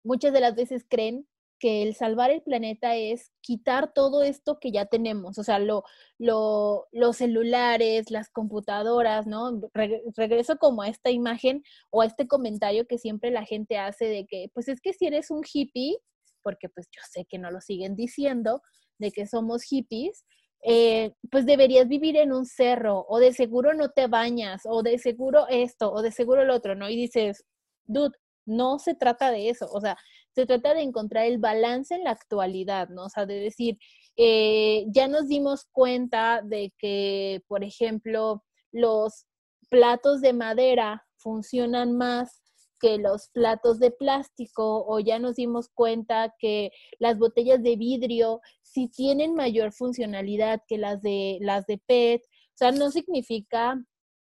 muchas 0.03 0.33
de 0.33 0.41
las 0.41 0.55
veces 0.55 0.85
creen 0.89 1.27
que 1.59 1.83
el 1.83 1.95
salvar 1.95 2.31
el 2.31 2.43
planeta 2.43 2.97
es 2.97 3.33
quitar 3.41 3.93
todo 3.93 4.23
esto 4.23 4.59
que 4.61 4.73
ya 4.73 4.87
tenemos, 4.87 5.39
o 5.39 5.45
sea, 5.45 5.59
lo, 5.59 5.85
lo, 6.19 6.87
los 6.93 7.17
celulares, 7.17 8.11
las 8.11 8.31
computadoras, 8.31 9.27
¿no? 9.27 9.61
regreso 9.75 10.59
como 10.59 10.83
a 10.83 10.89
esta 10.89 11.11
imagen 11.11 11.63
o 11.91 12.03
a 12.03 12.07
este 12.07 12.27
comentario 12.29 12.87
que 12.87 12.99
siempre 12.99 13.31
la 13.31 13.45
gente 13.45 13.79
hace 13.79 14.07
de 14.07 14.27
que, 14.27 14.51
pues 14.55 14.69
es 14.69 14.81
que 14.81 14.93
si 14.93 15.07
eres 15.07 15.31
un 15.31 15.43
hippie, 15.51 15.99
porque 16.43 16.69
pues 16.69 16.89
yo 16.93 17.01
sé 17.11 17.25
que 17.29 17.39
no 17.39 17.51
lo 17.51 17.61
siguen 17.61 17.97
diciendo, 17.97 18.63
de 18.99 19.11
que 19.11 19.27
somos 19.27 19.63
hippies, 19.63 20.25
eh, 20.63 21.13
pues 21.31 21.47
deberías 21.47 21.89
vivir 21.89 22.17
en 22.17 22.33
un 22.33 22.47
cerro, 22.47 23.07
o 23.09 23.19
de 23.19 23.33
seguro 23.33 23.75
no 23.75 23.91
te 23.91 24.07
bañas, 24.09 24.63
o 24.65 24.83
de 24.83 24.99
seguro 24.99 25.47
esto, 25.49 25.93
o 25.93 26.03
de 26.03 26.13
seguro 26.13 26.43
el 26.43 26.51
otro, 26.51 26.75
¿no? 26.75 26.89
Y 26.89 26.97
dices, 26.97 27.45
dude, 27.85 28.17
no 28.47 28.79
se 28.79 28.95
trata 28.95 29.31
de 29.31 29.49
eso, 29.49 29.69
o 29.73 29.81
sea, 29.81 29.97
se 30.37 30.45
trata 30.45 30.75
de 30.75 30.83
encontrar 30.83 31.25
el 31.25 31.39
balance 31.39 31.95
en 31.95 32.05
la 32.05 32.11
actualidad, 32.11 32.91
¿no? 32.91 33.07
O 33.07 33.09
sea, 33.09 33.25
de 33.25 33.41
decir, 33.41 33.79
eh, 34.19 34.85
ya 34.89 35.09
nos 35.09 35.29
dimos 35.29 35.65
cuenta 35.73 36.43
de 36.45 36.75
que, 36.79 37.43
por 37.49 37.65
ejemplo, 37.65 38.45
los 38.71 39.25
platos 39.71 40.21
de 40.21 40.35
madera 40.35 41.07
funcionan 41.17 41.97
más 41.97 42.43
que 42.83 42.99
los 42.99 43.31
platos 43.31 43.79
de 43.79 43.91
plástico 43.91 44.85
o 44.87 45.01
ya 45.01 45.19
nos 45.19 45.37
dimos 45.37 45.71
cuenta 45.73 46.35
que 46.39 46.71
las 46.99 47.19
botellas 47.19 47.63
de 47.63 47.77
vidrio 47.77 48.43
sí 48.61 48.89
tienen 48.89 49.33
mayor 49.35 49.73
funcionalidad 49.73 50.61
que 50.69 50.77
las 50.77 51.01
de 51.01 51.39
las 51.41 51.65
de 51.65 51.79
PET. 51.79 52.21
O 52.23 52.59
sea, 52.59 52.73
no 52.73 52.91
significa 52.91 53.83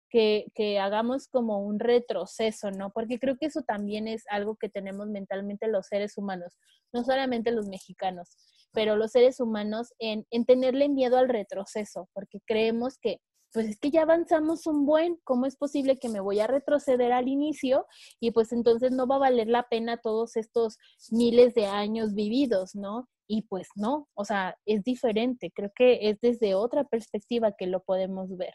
que, 0.10 0.80
hagamos 0.80 1.28
como 1.28 1.60
un 1.60 1.80
retroceso, 1.80 2.72
¿no? 2.72 2.92
Porque 2.92 3.20
creo 3.20 3.38
que 3.38 3.48
eso 3.48 3.62
también 3.62 4.08
es 4.08 4.24
algo 4.30 4.56
que 4.56 4.70
tenemos 4.70 5.08
mentalmente 5.08 5.68
los 5.68 5.88
seres 5.88 6.18
humanos, 6.18 6.58
no 6.94 7.04
solamente 7.04 7.52
los 7.52 7.68
mexicanos, 7.68 8.38
pero 8.74 8.96
los 8.96 9.12
seres 9.12 9.40
humanos 9.40 9.94
en, 10.00 10.26
en 10.32 10.46
tenerle 10.46 10.90
miedo 10.90 11.18
al 11.18 11.30
retroceso, 11.30 12.10
porque 12.14 12.40
creemos 12.46 12.98
que 13.00 13.20
pues 13.54 13.70
es 13.70 13.80
que 13.80 13.92
ya 13.92 14.04
avanzamos 14.04 14.68
un 14.68 14.86
buen, 14.86 15.18
¿cómo 15.24 15.46
es 15.46 15.56
posible 15.56 15.98
que 15.98 16.10
me 16.10 16.20
voy 16.20 16.40
a 16.40 16.48
retroceder 16.48 17.12
al 17.12 17.28
inicio? 17.28 17.86
Y 18.20 18.32
pues 18.32 18.52
entonces 18.52 18.92
no 18.92 19.08
va 19.08 19.16
a 19.16 19.20
valer 19.20 19.48
la 19.48 19.64
pena 19.64 19.98
todos 19.98 20.36
estos 20.36 20.78
miles 21.12 21.54
de 21.54 21.66
años 21.66 22.14
vividos, 22.14 22.76
¿no? 22.76 23.08
Y 23.28 23.44
pues 23.44 23.68
no, 23.76 24.08
o 24.14 24.26
sea, 24.26 24.58
es 24.66 24.84
diferente, 24.84 25.52
creo 25.54 25.72
que 25.76 26.10
es 26.10 26.20
desde 26.22 26.56
otra 26.56 26.84
perspectiva 26.84 27.52
que 27.52 27.68
lo 27.68 27.82
podemos 27.82 28.36
ver. 28.38 28.54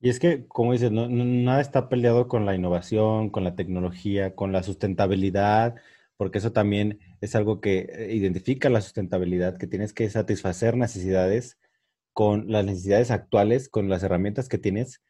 Y 0.00 0.08
es 0.08 0.18
que, 0.18 0.46
como 0.48 0.72
dices, 0.72 0.90
no, 0.92 1.08
nada 1.08 1.60
está 1.60 1.88
peleado 1.88 2.26
con 2.28 2.46
la 2.46 2.54
innovación, 2.54 3.28
con 3.30 3.44
la 3.44 3.54
tecnología, 3.54 4.34
con 4.34 4.50
la 4.52 4.62
sustentabilidad, 4.62 5.76
porque 6.16 6.38
eso 6.38 6.52
también 6.52 7.00
es 7.20 7.34
algo 7.34 7.60
que 7.60 7.80
eh, 7.92 8.14
identifica 8.14 8.70
la 8.70 8.80
sustentabilidad, 8.80 9.58
que 9.58 9.66
tienes 9.66 9.92
que 9.92 10.08
satisfacer 10.08 10.76
necesidades 10.76 11.58
con 12.14 12.50
las 12.50 12.64
necesidades 12.64 13.10
actuales, 13.10 13.68
con 13.68 13.88
las 13.90 14.02
herramientas 14.02 14.48
que 14.48 14.58
tienes 14.58 15.02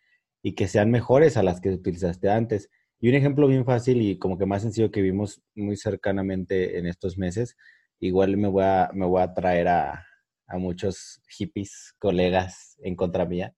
y 0.42 0.55
que 0.55 0.68
sean 0.68 0.90
mejores 0.90 1.37
a 1.37 1.42
las 1.44 1.61
que 1.61 1.70
utilizaste 1.70 2.31
antes. 2.31 2.70
Y 3.00 3.09
un 3.11 3.14
ejemplo 3.14 3.46
bien 3.48 3.64
fácil 3.64 4.03
y 4.03 4.18
como 4.18 4.38
que 4.38 4.46
más 4.46 4.62
sencillo 4.62 4.90
que 4.90 5.03
vimos 5.03 5.42
muy 5.55 5.76
cercanamente 5.76 6.79
en 6.79 6.87
estos 6.87 7.16
meses, 7.18 7.57
igual 8.00 8.37
me 8.37 8.48
voy 8.48 8.64
a, 8.64 8.90
me 8.94 9.07
voy 9.07 9.22
a 9.22 9.35
traer 9.35 9.68
a, 9.68 10.07
a 10.48 10.59
muchos 10.59 11.22
hippies, 11.29 11.94
colegas 11.98 12.76
en 12.83 12.96
contra 12.96 13.24
mía, 13.26 13.55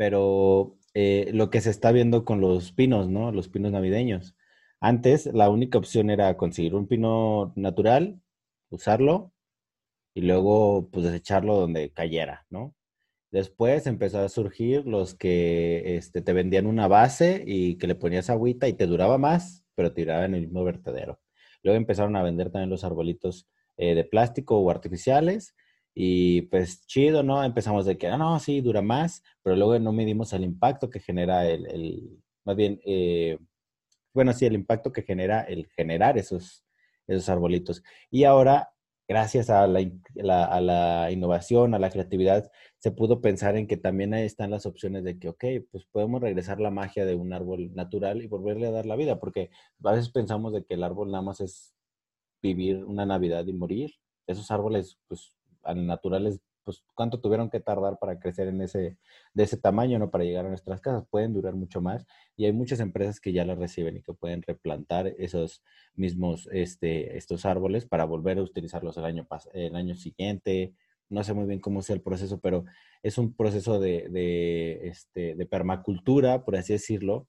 pero 0.00 0.78
eh, 0.94 1.28
lo 1.34 1.50
que 1.50 1.60
se 1.60 1.68
está 1.68 1.92
viendo 1.92 2.24
con 2.24 2.40
los 2.40 2.72
pinos, 2.72 3.10
¿no? 3.10 3.32
Los 3.32 3.50
pinos 3.50 3.70
navideños. 3.70 4.34
Antes 4.80 5.26
la 5.26 5.50
única 5.50 5.76
opción 5.76 6.08
era 6.08 6.38
conseguir 6.38 6.74
un 6.74 6.86
pino 6.88 7.52
natural, 7.54 8.18
usarlo 8.70 9.30
y 10.14 10.22
luego 10.22 10.88
pues 10.90 11.04
desecharlo 11.04 11.54
donde 11.56 11.92
cayera, 11.92 12.46
¿no? 12.48 12.74
Después 13.30 13.86
empezó 13.86 14.20
a 14.20 14.30
surgir 14.30 14.86
los 14.86 15.14
que 15.14 15.96
este, 15.96 16.22
te 16.22 16.32
vendían 16.32 16.66
una 16.66 16.88
base 16.88 17.44
y 17.46 17.76
que 17.76 17.86
le 17.86 17.94
ponías 17.94 18.30
agüita 18.30 18.68
y 18.68 18.72
te 18.72 18.86
duraba 18.86 19.18
más, 19.18 19.66
pero 19.74 19.92
te 19.92 20.00
en 20.00 20.34
el 20.34 20.40
mismo 20.40 20.64
vertedero. 20.64 21.20
Luego 21.62 21.76
empezaron 21.76 22.16
a 22.16 22.22
vender 22.22 22.50
también 22.50 22.70
los 22.70 22.84
arbolitos 22.84 23.46
eh, 23.76 23.94
de 23.94 24.04
plástico 24.04 24.60
o 24.60 24.70
artificiales 24.70 25.54
y 25.94 26.42
pues 26.42 26.86
chido, 26.86 27.22
¿no? 27.22 27.42
Empezamos 27.44 27.86
de 27.86 27.98
que, 27.98 28.08
ah, 28.08 28.16
no, 28.18 28.38
sí, 28.40 28.60
dura 28.60 28.82
más, 28.82 29.22
pero 29.42 29.56
luego 29.56 29.78
no 29.78 29.92
medimos 29.92 30.32
el 30.32 30.44
impacto 30.44 30.90
que 30.90 31.00
genera 31.00 31.48
el, 31.48 31.66
el 31.66 32.22
más 32.44 32.56
bien, 32.56 32.80
eh, 32.84 33.38
bueno, 34.14 34.32
sí, 34.32 34.46
el 34.46 34.54
impacto 34.54 34.92
que 34.92 35.02
genera 35.02 35.42
el 35.42 35.66
generar 35.68 36.18
esos, 36.18 36.64
esos 37.06 37.28
arbolitos. 37.28 37.82
Y 38.10 38.24
ahora 38.24 38.70
gracias 39.10 39.50
a 39.50 39.66
la, 39.66 39.80
innovación, 41.10 41.74
a 41.74 41.80
la 41.80 41.90
creatividad, 41.90 42.48
se 42.78 42.92
pudo 42.92 43.20
pensar 43.20 43.56
en 43.56 43.66
que 43.66 43.76
también 43.76 44.14
ahí 44.14 44.24
están 44.24 44.52
las 44.52 44.66
opciones 44.66 45.02
de 45.02 45.18
que, 45.18 45.28
ok, 45.30 45.44
pues 45.72 45.84
podemos 45.90 46.20
regresar 46.20 46.60
la 46.60 46.70
magia 46.70 47.04
de 47.04 47.16
un 47.16 47.32
árbol 47.32 47.74
natural 47.74 48.22
y 48.22 48.28
volverle 48.28 48.68
a 48.68 48.70
dar 48.70 48.86
la 48.86 48.94
vida, 48.94 49.18
porque 49.18 49.50
a 49.82 49.90
veces 49.90 50.10
pensamos 50.10 50.52
de 50.52 50.64
que 50.64 50.74
el 50.74 50.84
árbol 50.84 51.10
nada 51.10 51.22
más 51.22 51.40
es 51.40 51.74
vivir 52.40 52.84
una 52.84 53.04
Navidad 53.04 53.44
y 53.48 53.52
morir. 53.52 53.90
Esos 54.28 54.48
árboles, 54.52 54.96
pues, 55.08 55.34
naturales 55.74 56.40
pues, 56.70 56.84
cuánto 56.94 57.20
tuvieron 57.20 57.50
que 57.50 57.58
tardar 57.58 57.98
para 57.98 58.20
crecer 58.20 58.46
en 58.46 58.60
ese, 58.60 58.96
de 59.34 59.42
ese 59.42 59.56
tamaño, 59.56 59.98
¿no? 59.98 60.12
Para 60.12 60.22
llegar 60.22 60.46
a 60.46 60.50
nuestras 60.50 60.80
casas. 60.80 61.04
Pueden 61.10 61.32
durar 61.32 61.54
mucho 61.54 61.80
más 61.80 62.06
y 62.36 62.44
hay 62.44 62.52
muchas 62.52 62.78
empresas 62.78 63.18
que 63.18 63.32
ya 63.32 63.44
las 63.44 63.58
reciben 63.58 63.96
y 63.96 64.02
que 64.02 64.14
pueden 64.14 64.40
replantar 64.42 65.08
esos 65.18 65.64
mismos, 65.96 66.48
este, 66.52 67.16
estos 67.16 67.44
árboles 67.44 67.86
para 67.86 68.04
volver 68.04 68.38
a 68.38 68.42
utilizarlos 68.42 68.96
el 68.98 69.04
año, 69.04 69.26
el 69.52 69.74
año 69.74 69.96
siguiente. 69.96 70.74
No 71.08 71.24
sé 71.24 71.34
muy 71.34 71.46
bien 71.46 71.58
cómo 71.58 71.82
sea 71.82 71.96
el 71.96 72.02
proceso, 72.02 72.38
pero 72.38 72.64
es 73.02 73.18
un 73.18 73.34
proceso 73.34 73.80
de, 73.80 74.08
de, 74.08 74.86
este, 74.86 75.34
de 75.34 75.46
permacultura, 75.46 76.44
por 76.44 76.54
así 76.54 76.72
decirlo, 76.72 77.26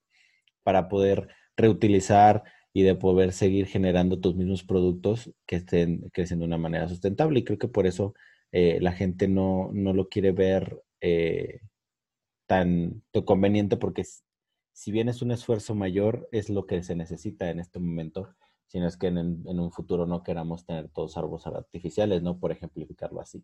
para 0.61 0.87
poder 0.87 1.29
reutilizar 1.57 2.43
y 2.73 2.83
de 2.83 2.95
poder 2.95 3.33
seguir 3.33 3.67
generando 3.67 4.19
tus 4.19 4.35
mismos 4.35 4.63
productos 4.63 5.31
que 5.45 5.57
estén 5.57 6.09
creciendo 6.13 6.43
de 6.43 6.47
una 6.47 6.57
manera 6.57 6.87
sustentable. 6.87 7.39
Y 7.39 7.43
creo 7.43 7.57
que 7.57 7.67
por 7.67 7.85
eso 7.85 8.13
eh, 8.51 8.79
la 8.81 8.93
gente 8.93 9.27
no, 9.27 9.69
no, 9.73 9.93
lo 9.93 10.09
quiere 10.09 10.31
ver 10.31 10.81
eh, 11.01 11.61
tan, 12.47 13.03
conveniente 13.25 13.77
porque 13.77 14.03
si 14.73 14.91
bien 14.91 15.09
es 15.09 15.21
un 15.21 15.31
esfuerzo 15.31 15.75
mayor, 15.75 16.27
es 16.31 16.49
lo 16.49 16.65
que 16.65 16.83
se 16.83 16.95
necesita 16.95 17.49
en 17.49 17.59
este 17.59 17.79
momento, 17.79 18.35
sino 18.67 18.87
es 18.87 18.97
que 18.97 19.07
en, 19.07 19.17
un 19.45 19.71
futuro 19.71 20.05
no 20.05 20.23
queramos 20.23 20.65
tener 20.65 20.89
todos 20.89 21.17
árboles 21.17 21.45
artificiales, 21.47 22.23
¿no? 22.23 22.39
Por 22.39 22.51
ejemplificarlo 22.51 23.19
así. 23.21 23.43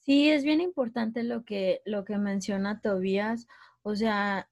Sí, 0.00 0.30
es 0.30 0.42
bien 0.42 0.60
importante 0.60 1.22
lo 1.22 1.44
que, 1.44 1.82
lo 1.84 2.04
que 2.04 2.18
menciona 2.18 2.80
Tobías. 2.80 3.46
O 3.82 3.94
sea, 3.94 4.48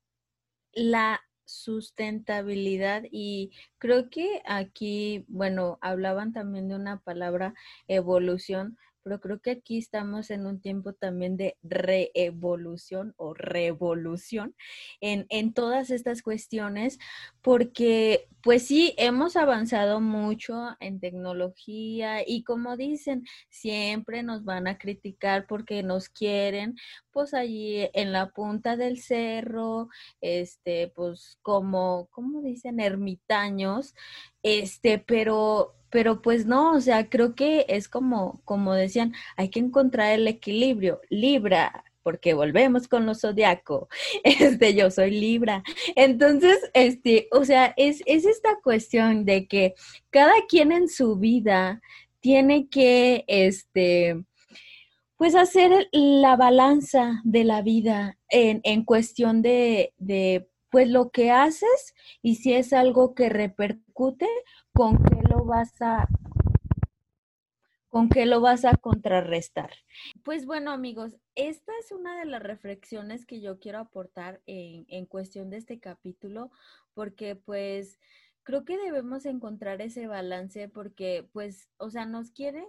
la 0.76 1.20
sustentabilidad 1.46 3.04
y 3.10 3.52
creo 3.78 4.10
que 4.10 4.42
aquí, 4.46 5.24
bueno, 5.28 5.78
hablaban 5.80 6.32
también 6.32 6.68
de 6.68 6.76
una 6.76 7.00
palabra 7.00 7.54
evolución, 7.88 8.78
pero 9.06 9.20
creo 9.20 9.38
que 9.38 9.52
aquí 9.52 9.78
estamos 9.78 10.30
en 10.30 10.46
un 10.46 10.60
tiempo 10.60 10.92
también 10.92 11.36
de 11.36 11.56
reevolución 11.62 13.14
o 13.16 13.34
revolución 13.34 14.56
en, 15.00 15.26
en 15.28 15.52
todas 15.52 15.90
estas 15.90 16.22
cuestiones, 16.22 16.98
porque 17.40 18.26
pues 18.42 18.66
sí, 18.66 18.94
hemos 18.96 19.36
avanzado 19.36 20.00
mucho 20.00 20.76
en 20.80 20.98
tecnología 20.98 22.28
y 22.28 22.42
como 22.42 22.76
dicen, 22.76 23.22
siempre 23.48 24.24
nos 24.24 24.44
van 24.44 24.66
a 24.66 24.76
criticar 24.76 25.46
porque 25.46 25.84
nos 25.84 26.08
quieren, 26.08 26.74
pues 27.12 27.32
allí 27.32 27.88
en 27.92 28.10
la 28.10 28.30
punta 28.30 28.76
del 28.76 29.00
cerro, 29.00 29.88
este, 30.20 30.92
pues 30.96 31.38
como, 31.42 32.08
¿cómo 32.10 32.42
dicen? 32.42 32.80
Ermitaños, 32.80 33.94
este, 34.42 34.98
pero 34.98 35.76
pero 35.90 36.22
pues 36.22 36.46
no, 36.46 36.72
o 36.72 36.80
sea, 36.80 37.08
creo 37.08 37.34
que 37.34 37.66
es 37.68 37.88
como, 37.88 38.40
como 38.44 38.74
decían, 38.74 39.14
hay 39.36 39.50
que 39.50 39.60
encontrar 39.60 40.12
el 40.12 40.26
equilibrio. 40.28 41.00
Libra, 41.08 41.84
porque 42.02 42.34
volvemos 42.34 42.86
con 42.86 43.04
lo 43.04 43.16
zodiaco. 43.16 43.88
Este, 44.24 44.74
yo 44.74 44.90
soy 44.92 45.10
Libra. 45.10 45.64
Entonces, 45.96 46.58
este, 46.72 47.28
o 47.32 47.44
sea, 47.44 47.74
es, 47.76 48.02
es 48.06 48.24
esta 48.24 48.60
cuestión 48.62 49.24
de 49.24 49.48
que 49.48 49.74
cada 50.10 50.34
quien 50.48 50.70
en 50.70 50.88
su 50.88 51.16
vida 51.16 51.80
tiene 52.20 52.68
que, 52.68 53.24
este, 53.26 54.22
pues 55.16 55.34
hacer 55.34 55.88
la 55.90 56.36
balanza 56.36 57.22
de 57.24 57.42
la 57.42 57.62
vida 57.62 58.18
en, 58.28 58.60
en 58.62 58.84
cuestión 58.84 59.42
de, 59.42 59.92
de 59.98 60.48
pues 60.70 60.88
lo 60.88 61.10
que 61.10 61.30
haces 61.30 61.94
y 62.22 62.36
si 62.36 62.52
es 62.52 62.72
algo 62.72 63.14
que 63.14 63.28
repercute, 63.28 64.28
con 64.76 64.98
qué 65.02 65.22
lo 65.26 65.46
vas 65.46 65.72
a 65.80 66.06
con 67.88 68.10
qué 68.10 68.26
lo 68.26 68.42
vas 68.42 68.66
a 68.66 68.76
contrarrestar. 68.76 69.70
Pues 70.22 70.44
bueno, 70.44 70.70
amigos, 70.70 71.16
esta 71.34 71.72
es 71.80 71.92
una 71.92 72.18
de 72.18 72.26
las 72.26 72.42
reflexiones 72.42 73.24
que 73.24 73.40
yo 73.40 73.58
quiero 73.58 73.78
aportar 73.78 74.42
en, 74.44 74.84
en 74.88 75.06
cuestión 75.06 75.48
de 75.48 75.56
este 75.56 75.80
capítulo, 75.80 76.50
porque 76.92 77.36
pues 77.36 77.98
creo 78.42 78.66
que 78.66 78.76
debemos 78.76 79.24
encontrar 79.24 79.80
ese 79.80 80.08
balance 80.08 80.68
porque 80.68 81.26
pues, 81.32 81.70
o 81.78 81.88
sea, 81.88 82.04
nos 82.04 82.30
quieren 82.30 82.66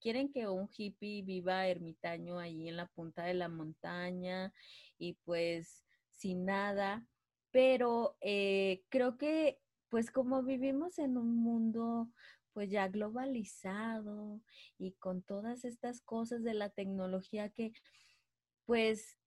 quieren 0.00 0.32
que 0.32 0.46
un 0.46 0.68
hippie 0.74 1.22
viva 1.22 1.66
ermitaño 1.66 2.38
ahí 2.38 2.68
en 2.68 2.76
la 2.76 2.86
punta 2.86 3.24
de 3.24 3.34
la 3.34 3.48
montaña 3.48 4.52
y 4.98 5.14
pues 5.24 5.84
sin 6.12 6.44
nada, 6.44 7.06
pero 7.50 8.16
eh, 8.20 8.84
creo 8.88 9.18
que 9.18 9.58
pues 9.90 10.10
como 10.10 10.42
vivimos 10.42 10.98
en 10.98 11.18
un 11.18 11.36
mundo 11.36 12.08
pues 12.52 12.70
ya 12.70 12.88
globalizado 12.88 14.40
y 14.78 14.92
con 14.92 15.22
todas 15.22 15.64
estas 15.64 16.00
cosas 16.00 16.42
de 16.42 16.54
la 16.54 16.70
tecnología 16.70 17.50
que 17.50 17.72
pues 18.64 19.18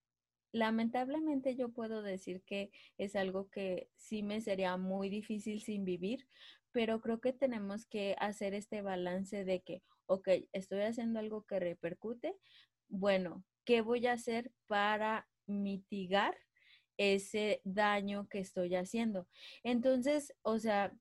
lamentablemente 0.52 1.56
yo 1.56 1.69
puedo 1.69 2.02
decir 2.02 2.43
que 2.43 2.71
es 2.97 3.15
algo 3.15 3.49
que 3.49 3.89
sí 3.97 4.23
me 4.23 4.39
sería 4.39 4.78
muy 4.78 5.10
difícil 5.10 5.62
sin 5.62 5.84
vivir, 5.84 6.28
pero 6.71 7.02
creo 7.02 7.19
que 7.19 7.34
tenemos 7.34 7.86
que 7.86 8.15
hacer 8.19 8.54
este 8.54 8.82
balance 8.82 9.43
de 9.45 9.62
que, 9.62 9.84
ok, 10.06 10.30
estoy 10.54 10.82
haciendo 10.82 11.19
algo 11.19 11.43
que 11.43 11.60
repercute, 11.60 12.36
bueno, 12.88 13.43
¿qué 13.65 13.82
voy 13.82 14.06
a 14.08 14.13
hacer 14.13 14.52
para 14.67 15.28
mitigar 15.47 16.36
ese 16.97 17.62
daño 17.63 18.27
que 18.29 18.39
estoy 18.39 18.75
haciendo? 18.75 19.27
Entonces, 19.63 20.34
o 20.41 20.60
sea, 20.60 20.93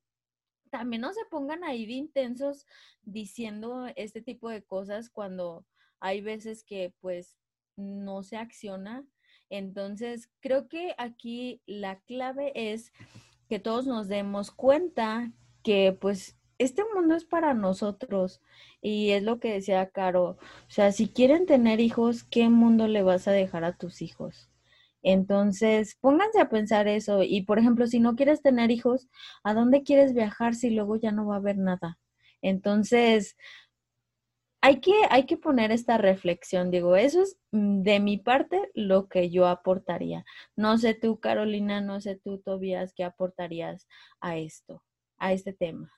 también 0.69 1.01
no 1.01 1.13
se 1.13 1.25
pongan 1.29 1.63
ahí 1.63 1.85
de 1.85 1.93
intensos 1.93 2.65
diciendo 3.03 3.87
este 3.95 4.21
tipo 4.21 4.49
de 4.49 4.63
cosas 4.63 5.09
cuando 5.09 5.65
hay 5.99 6.21
veces 6.21 6.63
que 6.63 6.93
pues 6.99 7.37
no 7.75 8.23
se 8.23 8.37
acciona. 8.37 9.05
Entonces, 9.49 10.29
creo 10.39 10.67
que 10.67 10.95
aquí 10.97 11.61
la 11.65 11.99
clave 12.01 12.51
es 12.55 12.91
que 13.49 13.59
todos 13.59 13.85
nos 13.85 14.07
demos 14.07 14.49
cuenta 14.49 15.31
que 15.63 15.95
pues 15.99 16.37
este 16.57 16.83
mundo 16.93 17.15
es 17.15 17.25
para 17.25 17.53
nosotros 17.53 18.41
y 18.81 19.11
es 19.11 19.23
lo 19.23 19.39
que 19.39 19.53
decía 19.53 19.89
Caro, 19.89 20.23
o 20.23 20.69
sea, 20.69 20.91
si 20.91 21.07
quieren 21.07 21.45
tener 21.45 21.79
hijos, 21.81 22.23
¿qué 22.23 22.49
mundo 22.49 22.87
le 22.87 23.03
vas 23.03 23.27
a 23.27 23.31
dejar 23.31 23.63
a 23.63 23.77
tus 23.77 24.01
hijos? 24.01 24.49
Entonces, 25.03 25.97
pónganse 26.01 26.39
a 26.41 26.49
pensar 26.49 26.87
eso 26.87 27.23
y, 27.23 27.43
por 27.43 27.59
ejemplo, 27.59 27.87
si 27.87 27.99
no 27.99 28.15
quieres 28.15 28.41
tener 28.41 28.71
hijos, 28.71 29.09
¿a 29.43 29.53
dónde 29.53 29.83
quieres 29.83 30.13
viajar 30.13 30.55
si 30.55 30.71
luego 30.71 30.95
ya 30.95 31.11
no 31.11 31.27
va 31.27 31.35
a 31.35 31.37
haber 31.39 31.57
nada? 31.57 31.99
Entonces, 32.41 33.37
hay 34.61 34.79
que, 34.79 34.93
hay 35.09 35.25
que 35.25 35.37
poner 35.37 35.71
esta 35.71 35.97
reflexión, 35.97 36.71
digo, 36.71 36.95
eso 36.95 37.21
es 37.21 37.37
mm, 37.51 37.83
de 37.83 37.99
mi 37.99 38.17
parte 38.17 38.71
lo 38.73 39.09
que 39.09 39.29
yo 39.29 39.47
aportaría. 39.47 40.25
No 40.55 40.77
sé 40.77 40.93
tú, 40.93 41.19
Carolina, 41.19 41.81
no 41.81 42.01
sé 42.01 42.15
tú, 42.15 42.39
Tobías, 42.39 42.93
qué 42.93 43.03
aportarías 43.03 43.87
a 44.21 44.37
esto 44.37 44.83
a 45.23 45.31
este 45.31 45.53
tema? 45.53 45.91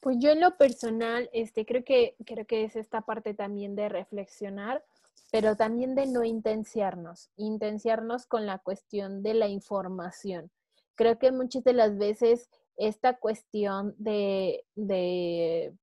Pues 0.00 0.18
yo 0.20 0.30
en 0.30 0.40
lo 0.40 0.56
personal, 0.56 1.28
este, 1.32 1.64
creo 1.64 1.82
que, 1.82 2.14
creo 2.24 2.46
que 2.46 2.64
es 2.64 2.76
esta 2.76 3.00
parte 3.00 3.34
también 3.34 3.74
de 3.74 3.88
reflexionar, 3.88 4.84
pero 5.32 5.56
también 5.56 5.94
de 5.94 6.06
no 6.06 6.24
intenciarnos, 6.24 7.30
intenciarnos 7.36 8.26
con 8.26 8.46
la 8.46 8.58
cuestión 8.58 9.22
de 9.22 9.34
la 9.34 9.48
información. 9.48 10.50
Creo 10.94 11.18
que 11.18 11.32
muchas 11.32 11.64
de 11.64 11.72
las 11.72 11.98
veces 11.98 12.48
esta 12.76 13.16
cuestión 13.18 13.94
de, 13.98 14.64
de, 14.74 15.74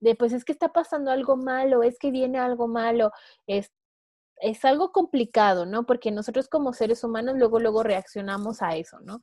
de 0.00 0.14
pues 0.16 0.32
es 0.32 0.44
que 0.44 0.52
está 0.52 0.72
pasando 0.72 1.10
algo 1.10 1.36
malo, 1.36 1.82
es 1.82 1.98
que 1.98 2.10
viene 2.10 2.38
algo 2.38 2.68
malo, 2.68 3.12
es, 3.46 3.70
es 4.36 4.64
algo 4.64 4.92
complicado, 4.92 5.66
¿no? 5.66 5.84
Porque 5.86 6.10
nosotros 6.10 6.48
como 6.48 6.72
seres 6.72 7.04
humanos 7.04 7.36
luego, 7.38 7.60
luego 7.60 7.82
reaccionamos 7.82 8.62
a 8.62 8.76
eso, 8.76 9.00
¿no? 9.00 9.20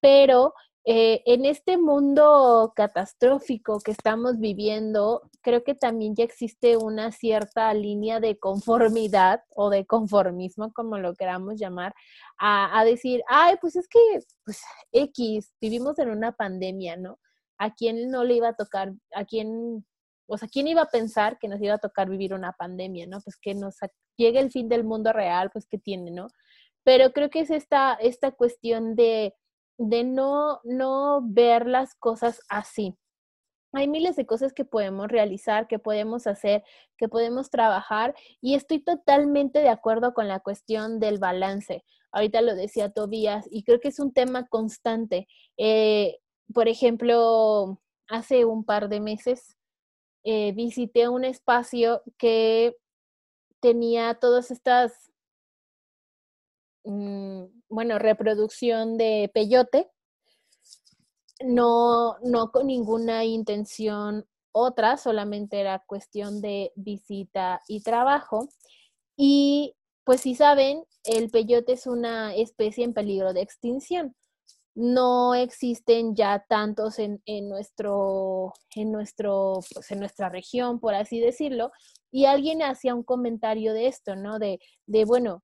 Pero 0.00 0.54
eh, 0.88 1.24
en 1.26 1.44
este 1.44 1.78
mundo 1.78 2.72
catastrófico 2.76 3.80
que 3.80 3.90
estamos 3.90 4.38
viviendo, 4.38 5.28
creo 5.42 5.64
que 5.64 5.74
también 5.74 6.14
ya 6.14 6.22
existe 6.22 6.76
una 6.76 7.10
cierta 7.10 7.74
línea 7.74 8.20
de 8.20 8.38
conformidad 8.38 9.42
o 9.56 9.68
de 9.68 9.84
conformismo, 9.84 10.72
como 10.72 10.96
lo 10.98 11.16
queramos 11.16 11.58
llamar, 11.58 11.92
a, 12.38 12.84
decir, 12.84 13.20
ay, 13.26 13.56
pues 13.60 13.74
es 13.74 13.88
que, 13.88 13.98
pues 14.44 14.62
X, 14.92 15.52
vivimos 15.60 15.98
en 15.98 16.08
una 16.10 16.30
pandemia, 16.30 16.96
¿no? 16.96 17.18
¿A 17.58 17.74
quién 17.74 18.08
no 18.08 18.22
le 18.22 18.34
iba 18.34 18.50
a 18.50 18.54
tocar, 18.54 18.92
a 19.12 19.24
quién, 19.24 19.84
o 20.28 20.38
sea, 20.38 20.46
quién 20.46 20.68
iba 20.68 20.82
a 20.82 20.90
pensar 20.90 21.36
que 21.40 21.48
nos 21.48 21.60
iba 21.60 21.74
a 21.74 21.78
tocar 21.78 22.08
vivir 22.08 22.32
una 22.32 22.52
pandemia, 22.52 23.08
¿no? 23.08 23.20
Pues 23.22 23.36
que 23.36 23.56
nos 23.56 23.74
llegue 24.16 24.38
el 24.38 24.52
fin 24.52 24.68
del 24.68 24.84
mundo 24.84 25.12
real, 25.12 25.50
pues 25.52 25.66
que 25.66 25.78
tiene, 25.78 26.12
¿no? 26.12 26.28
Pero 26.84 27.10
creo 27.12 27.28
que 27.28 27.40
es 27.40 27.50
esta, 27.50 27.94
esta 27.94 28.30
cuestión 28.30 28.94
de 28.94 29.34
de 29.78 30.04
no, 30.04 30.60
no 30.64 31.20
ver 31.22 31.66
las 31.66 31.94
cosas 31.94 32.40
así. 32.48 32.96
Hay 33.72 33.88
miles 33.88 34.16
de 34.16 34.26
cosas 34.26 34.52
que 34.52 34.64
podemos 34.64 35.08
realizar, 35.08 35.66
que 35.68 35.78
podemos 35.78 36.26
hacer, 36.26 36.64
que 36.96 37.08
podemos 37.08 37.50
trabajar 37.50 38.14
y 38.40 38.54
estoy 38.54 38.80
totalmente 38.80 39.58
de 39.60 39.68
acuerdo 39.68 40.14
con 40.14 40.28
la 40.28 40.40
cuestión 40.40 40.98
del 41.00 41.18
balance. 41.18 41.84
Ahorita 42.12 42.40
lo 42.40 42.54
decía 42.54 42.90
Tobías 42.92 43.46
y 43.50 43.64
creo 43.64 43.80
que 43.80 43.88
es 43.88 43.98
un 43.98 44.12
tema 44.12 44.46
constante. 44.46 45.28
Eh, 45.58 46.18
por 46.54 46.68
ejemplo, 46.68 47.80
hace 48.08 48.44
un 48.44 48.64
par 48.64 48.88
de 48.88 49.00
meses 49.00 49.56
eh, 50.24 50.52
visité 50.52 51.08
un 51.08 51.24
espacio 51.24 52.02
que 52.18 52.76
tenía 53.60 54.14
todas 54.14 54.50
estas 54.50 55.06
Mm, 56.86 57.46
bueno, 57.68 57.98
reproducción 57.98 58.96
de 58.96 59.30
peyote, 59.32 59.90
no, 61.44 62.16
no 62.22 62.50
con 62.50 62.66
ninguna 62.68 63.24
intención 63.24 64.26
otra, 64.52 64.96
solamente 64.96 65.60
era 65.60 65.84
cuestión 65.86 66.40
de 66.40 66.72
visita 66.76 67.60
y 67.68 67.82
trabajo. 67.82 68.48
Y 69.16 69.74
pues 70.04 70.22
si 70.22 70.34
saben, 70.34 70.84
el 71.04 71.30
peyote 71.30 71.72
es 71.72 71.86
una 71.86 72.34
especie 72.34 72.84
en 72.84 72.94
peligro 72.94 73.34
de 73.34 73.42
extinción. 73.42 74.16
No 74.74 75.34
existen 75.34 76.14
ya 76.14 76.44
tantos 76.48 76.98
en, 76.98 77.22
en 77.26 77.48
nuestro, 77.48 78.52
en 78.74 78.92
nuestro, 78.92 79.60
pues 79.74 79.90
en 79.90 80.00
nuestra 80.00 80.28
región, 80.28 80.80
por 80.80 80.94
así 80.94 81.20
decirlo. 81.20 81.70
Y 82.10 82.26
alguien 82.26 82.62
hacía 82.62 82.94
un 82.94 83.02
comentario 83.02 83.74
de 83.74 83.88
esto, 83.88 84.16
¿no? 84.16 84.38
De, 84.38 84.58
de 84.86 85.04
bueno, 85.04 85.42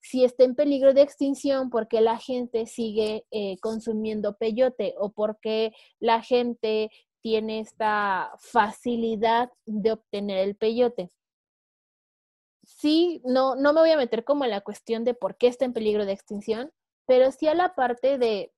si 0.00 0.24
está 0.24 0.44
en 0.44 0.54
peligro 0.54 0.94
de 0.94 1.02
extinción, 1.02 1.70
¿por 1.70 1.88
qué 1.88 2.00
la 2.00 2.18
gente 2.18 2.66
sigue 2.66 3.26
eh, 3.30 3.58
consumiendo 3.60 4.36
peyote 4.36 4.94
o 4.98 5.10
por 5.12 5.38
qué 5.40 5.72
la 5.98 6.22
gente 6.22 6.90
tiene 7.20 7.60
esta 7.60 8.32
facilidad 8.38 9.50
de 9.66 9.92
obtener 9.92 10.38
el 10.38 10.56
peyote. 10.56 11.10
Sí, 12.62 13.20
no, 13.24 13.56
no 13.56 13.72
me 13.72 13.80
voy 13.80 13.90
a 13.90 13.96
meter 13.96 14.24
como 14.24 14.44
en 14.44 14.50
la 14.50 14.60
cuestión 14.60 15.04
de 15.04 15.14
por 15.14 15.36
qué 15.36 15.48
está 15.48 15.64
en 15.64 15.72
peligro 15.72 16.06
de 16.06 16.12
extinción, 16.12 16.72
pero 17.06 17.30
sí 17.32 17.48
a 17.48 17.54
la 17.54 17.74
parte 17.74 18.18
de 18.18 18.52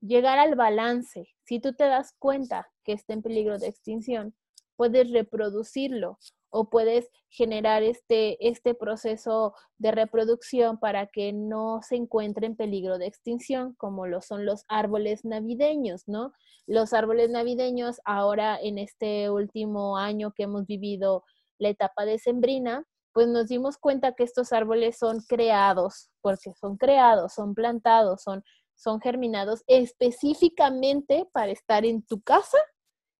llegar 0.00 0.38
al 0.38 0.54
balance. 0.54 1.28
Si 1.44 1.60
tú 1.60 1.74
te 1.74 1.84
das 1.84 2.14
cuenta 2.18 2.70
que 2.84 2.92
está 2.92 3.12
en 3.12 3.22
peligro 3.22 3.58
de 3.58 3.68
extinción, 3.68 4.34
puedes 4.76 5.10
reproducirlo 5.10 6.18
o 6.50 6.68
puedes 6.68 7.08
generar 7.28 7.82
este, 7.82 8.46
este 8.46 8.74
proceso 8.74 9.54
de 9.78 9.92
reproducción 9.92 10.78
para 10.78 11.06
que 11.06 11.32
no 11.32 11.80
se 11.82 11.96
encuentre 11.96 12.46
en 12.46 12.56
peligro 12.56 12.98
de 12.98 13.06
extinción, 13.06 13.74
como 13.74 14.06
lo 14.06 14.20
son 14.20 14.44
los 14.44 14.64
árboles 14.68 15.24
navideños, 15.24 16.08
¿no? 16.08 16.32
Los 16.66 16.92
árboles 16.92 17.30
navideños, 17.30 18.00
ahora 18.04 18.58
en 18.60 18.78
este 18.78 19.30
último 19.30 19.96
año 19.96 20.32
que 20.32 20.42
hemos 20.42 20.66
vivido 20.66 21.24
la 21.58 21.68
etapa 21.68 22.04
de 22.04 22.18
sembrina, 22.18 22.84
pues 23.12 23.28
nos 23.28 23.48
dimos 23.48 23.76
cuenta 23.78 24.14
que 24.14 24.24
estos 24.24 24.52
árboles 24.52 24.98
son 24.98 25.20
creados, 25.28 26.10
porque 26.20 26.52
son 26.60 26.76
creados, 26.76 27.34
son 27.34 27.54
plantados, 27.54 28.22
son, 28.22 28.42
son 28.74 29.00
germinados 29.00 29.62
específicamente 29.66 31.28
para 31.32 31.52
estar 31.52 31.84
en 31.84 32.02
tu 32.02 32.20
casa 32.20 32.58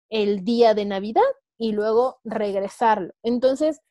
el 0.08 0.44
día 0.44 0.74
de 0.74 0.84
Navidad 0.84 1.22
y 1.60 1.72
luego 1.72 2.18
regresarlo. 2.24 3.12
Entonces, 3.22 3.82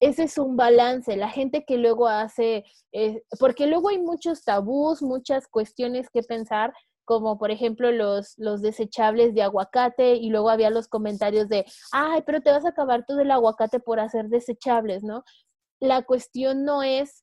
ese 0.00 0.22
es 0.22 0.38
un 0.38 0.56
balance. 0.56 1.16
La 1.16 1.28
gente 1.28 1.64
que 1.66 1.76
luego 1.76 2.08
hace, 2.08 2.64
eh, 2.92 3.22
porque 3.38 3.66
luego 3.66 3.90
hay 3.90 3.98
muchos 3.98 4.42
tabús, 4.42 5.02
muchas 5.02 5.48
cuestiones 5.48 6.08
que 6.08 6.22
pensar, 6.22 6.72
como 7.04 7.38
por 7.38 7.50
ejemplo 7.50 7.92
los, 7.92 8.32
los 8.38 8.62
desechables 8.62 9.34
de 9.34 9.42
aguacate 9.42 10.14
y 10.14 10.30
luego 10.30 10.48
había 10.48 10.70
los 10.70 10.88
comentarios 10.88 11.48
de, 11.50 11.66
ay, 11.92 12.22
pero 12.24 12.40
te 12.40 12.50
vas 12.50 12.64
a 12.64 12.70
acabar 12.70 13.04
todo 13.06 13.20
el 13.20 13.30
aguacate 13.30 13.80
por 13.80 14.00
hacer 14.00 14.28
desechables, 14.28 15.04
¿no? 15.04 15.24
La 15.80 16.02
cuestión 16.02 16.64
no 16.64 16.82
es 16.82 17.22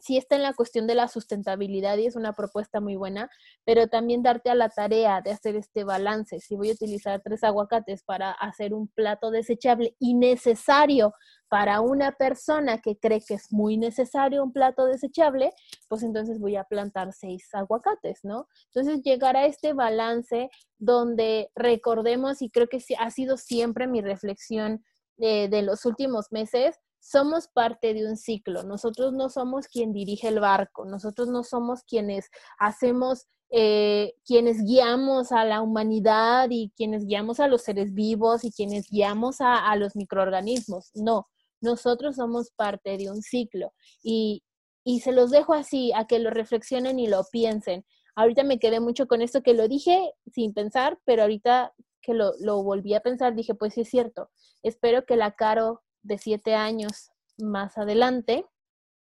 sí 0.00 0.16
está 0.16 0.36
en 0.36 0.42
la 0.42 0.54
cuestión 0.54 0.86
de 0.86 0.94
la 0.94 1.08
sustentabilidad 1.08 1.96
y 1.98 2.06
es 2.06 2.16
una 2.16 2.32
propuesta 2.32 2.80
muy 2.80 2.96
buena, 2.96 3.30
pero 3.64 3.88
también 3.88 4.22
darte 4.22 4.50
a 4.50 4.54
la 4.54 4.68
tarea 4.68 5.20
de 5.20 5.32
hacer 5.32 5.56
este 5.56 5.84
balance. 5.84 6.40
Si 6.40 6.56
voy 6.56 6.70
a 6.70 6.74
utilizar 6.74 7.20
tres 7.22 7.44
aguacates 7.44 8.02
para 8.02 8.30
hacer 8.32 8.74
un 8.74 8.88
plato 8.88 9.30
desechable 9.30 9.96
y 9.98 10.14
necesario 10.14 11.14
para 11.48 11.80
una 11.80 12.12
persona 12.12 12.78
que 12.78 12.98
cree 12.98 13.20
que 13.20 13.34
es 13.34 13.52
muy 13.52 13.76
necesario 13.76 14.42
un 14.42 14.52
plato 14.52 14.86
desechable, 14.86 15.52
pues 15.88 16.02
entonces 16.02 16.40
voy 16.40 16.56
a 16.56 16.64
plantar 16.64 17.12
seis 17.12 17.48
aguacates, 17.52 18.20
¿no? 18.24 18.48
Entonces 18.74 19.02
llegar 19.02 19.36
a 19.36 19.46
este 19.46 19.72
balance 19.72 20.50
donde 20.78 21.50
recordemos, 21.54 22.42
y 22.42 22.50
creo 22.50 22.66
que 22.66 22.82
ha 22.98 23.10
sido 23.10 23.36
siempre 23.36 23.86
mi 23.86 24.00
reflexión 24.02 24.84
de, 25.16 25.48
de 25.48 25.62
los 25.62 25.86
últimos 25.86 26.26
meses, 26.30 26.78
somos 27.06 27.46
parte 27.46 27.94
de 27.94 28.04
un 28.04 28.16
ciclo. 28.16 28.64
Nosotros 28.64 29.12
no 29.12 29.28
somos 29.28 29.68
quien 29.68 29.92
dirige 29.92 30.26
el 30.26 30.40
barco, 30.40 30.84
nosotros 30.84 31.28
no 31.28 31.44
somos 31.44 31.84
quienes 31.84 32.30
hacemos, 32.58 33.28
eh, 33.50 34.14
quienes 34.24 34.64
guiamos 34.64 35.30
a 35.30 35.44
la 35.44 35.62
humanidad 35.62 36.48
y 36.50 36.72
quienes 36.76 37.06
guiamos 37.06 37.38
a 37.38 37.46
los 37.46 37.62
seres 37.62 37.94
vivos 37.94 38.44
y 38.44 38.50
quienes 38.50 38.90
guiamos 38.90 39.40
a, 39.40 39.70
a 39.70 39.76
los 39.76 39.94
microorganismos. 39.94 40.90
No, 40.94 41.28
nosotros 41.60 42.16
somos 42.16 42.50
parte 42.50 42.98
de 42.98 43.08
un 43.08 43.22
ciclo 43.22 43.72
y, 44.02 44.42
y 44.82 44.98
se 44.98 45.12
los 45.12 45.30
dejo 45.30 45.54
así, 45.54 45.92
a 45.94 46.08
que 46.08 46.18
lo 46.18 46.30
reflexionen 46.30 46.98
y 46.98 47.06
lo 47.06 47.22
piensen. 47.30 47.86
Ahorita 48.16 48.42
me 48.42 48.58
quedé 48.58 48.80
mucho 48.80 49.06
con 49.06 49.22
esto 49.22 49.42
que 49.42 49.54
lo 49.54 49.68
dije 49.68 50.12
sin 50.32 50.54
pensar, 50.54 50.98
pero 51.04 51.22
ahorita 51.22 51.72
que 52.02 52.14
lo, 52.14 52.32
lo 52.40 52.64
volví 52.64 52.94
a 52.94 53.00
pensar, 53.00 53.36
dije, 53.36 53.54
pues 53.54 53.74
sí 53.74 53.82
es 53.82 53.90
cierto. 53.90 54.28
Espero 54.64 55.06
que 55.06 55.14
la 55.14 55.36
Caro 55.36 55.82
de 56.06 56.18
siete 56.18 56.54
años 56.54 57.10
más 57.38 57.76
adelante 57.78 58.46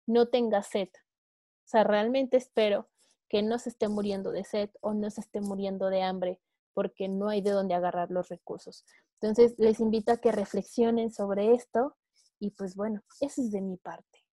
no 0.08 0.28
tenga 0.28 0.64
sed. 0.64 0.90
O 0.90 1.68
sea, 1.70 1.84
realmente 1.84 2.38
espero 2.38 2.90
que 3.30 3.44
no 3.44 3.60
se 3.60 3.70
esté 3.70 3.88
muriendo 3.88 4.32
de 4.32 4.44
sed 4.44 4.70
o 4.82 4.94
no 4.94 5.10
se 5.12 5.22
esté 5.22 5.40
muriendo 5.40 5.90
de 5.90 6.02
hambre 6.02 6.40
porque 6.74 7.08
no 7.08 7.30
hay 7.30 7.42
de 7.42 7.52
dónde 7.52 7.76
agarrar 7.76 8.10
los 8.10 8.30
recursos. 8.30 8.86
Entonces, 9.22 9.54
les 9.58 9.80
invito 9.80 10.12
a 10.12 10.18
que 10.18 10.32
reflexionen 10.32 11.12
sobre 11.12 11.54
esto 11.54 11.96
y 12.40 12.52
pues 12.52 12.76
bueno, 12.76 13.02
eso 13.20 13.42
es 13.42 13.52
de 13.52 13.62
mi 13.62 13.78
parte. 13.78 14.26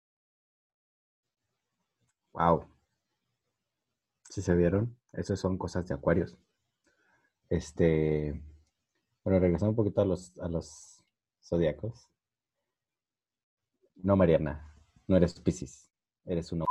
Wow. 2.33 2.67
Si 4.29 4.41
se 4.41 4.53
vieron, 4.55 4.97
esas 5.13 5.39
son 5.39 5.57
cosas 5.57 5.87
de 5.87 5.95
acuarios. 5.95 6.37
Este, 7.49 8.41
bueno, 9.23 9.39
regresando 9.39 9.71
un 9.71 9.75
poquito 9.75 10.01
a 10.01 10.05
los, 10.05 10.37
a 10.39 10.47
los 10.47 11.03
zodiacos. 11.41 12.09
No, 13.95 14.15
Mariana, 14.15 14.73
no 15.07 15.17
eres 15.17 15.39
Pisces, 15.39 15.91
eres 16.25 16.51
uno. 16.51 16.65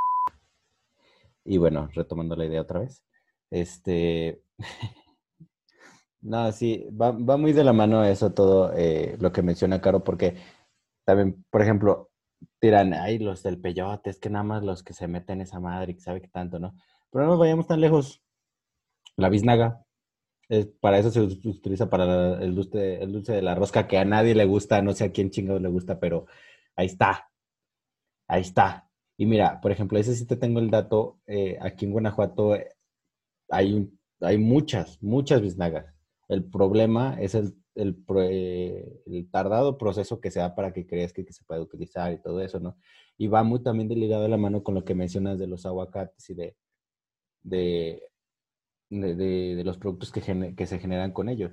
Y 1.44 1.58
bueno, 1.58 1.88
retomando 1.92 2.36
la 2.36 2.46
idea 2.46 2.62
otra 2.62 2.80
vez. 2.80 3.04
Este. 3.50 4.42
no, 6.22 6.50
sí, 6.52 6.86
va, 6.90 7.12
muy 7.12 7.52
de 7.52 7.64
la 7.64 7.72
mano 7.72 8.04
eso 8.04 8.32
todo 8.32 8.72
eh, 8.74 9.16
lo 9.20 9.32
que 9.32 9.42
menciona 9.42 9.80
Caro, 9.80 10.02
porque 10.02 10.36
también, 11.04 11.44
por 11.50 11.62
ejemplo, 11.62 12.10
tiran, 12.60 12.94
ay, 12.94 13.18
los 13.18 13.42
del 13.42 13.60
peyote, 13.60 14.10
es 14.10 14.18
que 14.18 14.30
nada 14.30 14.44
más 14.44 14.62
los 14.62 14.82
que 14.82 14.94
se 14.94 15.08
meten 15.08 15.40
esa 15.40 15.60
madre 15.60 15.92
y 15.92 16.00
sabe 16.00 16.20
que 16.20 16.28
tanto, 16.28 16.58
¿no? 16.58 16.74
Pero 17.10 17.24
no 17.24 17.32
nos 17.32 17.40
vayamos 17.40 17.66
tan 17.66 17.80
lejos. 17.80 18.22
La 19.16 19.28
biznaga, 19.28 19.84
es, 20.48 20.66
para 20.80 20.98
eso 20.98 21.10
se 21.10 21.20
utiliza 21.20 21.88
para 21.88 22.42
el 22.42 22.54
dulce, 22.54 23.02
el 23.02 23.12
dulce 23.12 23.32
de 23.32 23.42
la 23.42 23.54
rosca 23.54 23.86
que 23.86 23.98
a 23.98 24.04
nadie 24.04 24.34
le 24.34 24.44
gusta, 24.44 24.82
no 24.82 24.92
sé 24.92 25.04
a 25.04 25.12
quién 25.12 25.30
chingados 25.30 25.62
le 25.62 25.68
gusta, 25.68 26.00
pero 26.00 26.26
Ahí 26.76 26.86
está. 26.86 27.30
Ahí 28.28 28.42
está. 28.42 28.88
Y 29.16 29.26
mira, 29.26 29.60
por 29.60 29.70
ejemplo, 29.72 29.98
ese 29.98 30.14
sí 30.14 30.26
te 30.26 30.36
tengo 30.36 30.60
el 30.60 30.70
dato. 30.70 31.20
Eh, 31.26 31.58
aquí 31.60 31.84
en 31.84 31.92
Guanajuato 31.92 32.54
eh, 32.56 32.68
hay, 33.50 33.90
hay 34.20 34.38
muchas, 34.38 35.02
muchas 35.02 35.40
biznagas. 35.40 35.86
El 36.28 36.44
problema 36.44 37.16
es 37.20 37.34
el, 37.34 37.54
el, 37.74 38.04
eh, 38.18 39.26
tardado 39.30 39.78
proceso 39.78 40.20
que 40.20 40.30
se 40.30 40.40
da 40.40 40.54
para 40.54 40.72
que 40.72 40.86
creas 40.86 41.12
que, 41.12 41.24
se 41.32 41.44
puede 41.44 41.60
utilizar 41.60 42.12
y 42.12 42.20
todo 42.22 42.40
eso, 42.40 42.60
¿no? 42.60 42.76
Y 43.18 43.28
va 43.28 43.42
muy 43.44 43.62
también 43.62 43.88
ligado 43.88 44.22
de 44.22 44.28
la 44.28 44.36
mano 44.36 44.62
con 44.62 44.74
lo 44.74 44.84
que 44.84 44.94
mencionas 44.94 45.38
de 45.38 45.46
los 45.46 45.66
aguacates 45.66 46.30
y 46.30 46.34
de, 46.34 46.56
de, 47.42 48.02
de, 48.90 49.62
los 49.64 49.78
productos 49.78 50.10
que, 50.12 50.54
que 50.56 50.66
se 50.66 50.78
generan 50.78 51.12
con 51.12 51.28
ellos. 51.28 51.52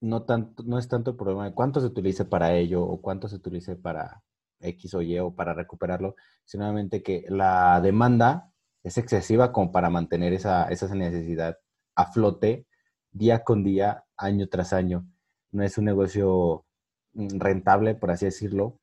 No, 0.00 0.24
tanto, 0.24 0.62
no 0.64 0.78
es 0.78 0.88
tanto 0.88 1.12
el 1.12 1.16
problema 1.16 1.46
de 1.46 1.54
cuánto 1.54 1.80
se 1.80 1.86
utilice 1.86 2.24
para 2.26 2.54
ello 2.56 2.82
o 2.84 3.00
cuánto 3.00 3.28
se 3.28 3.36
utilice 3.36 3.76
para, 3.76 4.22
X 4.60 4.94
o 4.94 5.02
Y 5.02 5.18
o 5.18 5.34
para 5.34 5.54
recuperarlo, 5.54 6.16
sino 6.44 6.72
que 7.02 7.24
la 7.28 7.80
demanda 7.80 8.52
es 8.82 8.98
excesiva 8.98 9.52
como 9.52 9.72
para 9.72 9.90
mantener 9.90 10.32
esa, 10.32 10.68
esa 10.68 10.94
necesidad 10.94 11.58
a 11.96 12.12
flote 12.12 12.66
día 13.10 13.44
con 13.44 13.64
día, 13.64 14.04
año 14.16 14.48
tras 14.48 14.72
año. 14.72 15.06
No 15.52 15.62
es 15.64 15.78
un 15.78 15.86
negocio 15.86 16.66
mm, 17.14 17.38
rentable, 17.38 17.94
por 17.94 18.10
así 18.10 18.26
decirlo, 18.26 18.80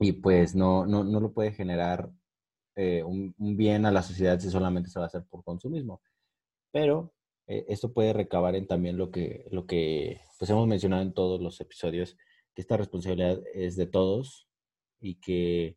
y 0.00 0.12
pues 0.12 0.54
no, 0.54 0.86
no, 0.86 1.04
no 1.04 1.20
lo 1.20 1.32
puede 1.32 1.52
generar 1.52 2.10
eh, 2.76 3.04
un, 3.04 3.34
bien 3.38 3.86
a 3.86 3.92
la 3.92 4.02
sociedad 4.02 4.40
si 4.40 4.50
solamente 4.50 4.90
se 4.90 4.98
va 4.98 5.04
a 5.06 5.08
hacer 5.08 5.24
por 5.30 5.44
consumismo. 5.44 6.02
Pero 6.72 7.14
eh, 7.46 7.66
esto 7.68 7.92
puede 7.92 8.12
recabar 8.12 8.56
en 8.56 8.66
también 8.66 8.96
lo 8.98 9.10
que, 9.10 9.46
lo 9.50 9.66
que 9.66 10.20
pues 10.38 10.50
hemos 10.50 10.66
mencionado 10.66 11.02
en 11.02 11.14
todos 11.14 11.40
los 11.40 11.60
episodios, 11.60 12.16
que 12.54 12.62
esta 12.62 12.76
responsabilidad 12.76 13.40
es 13.54 13.76
de 13.76 13.86
todos, 13.86 14.43
y 15.04 15.16
que 15.16 15.76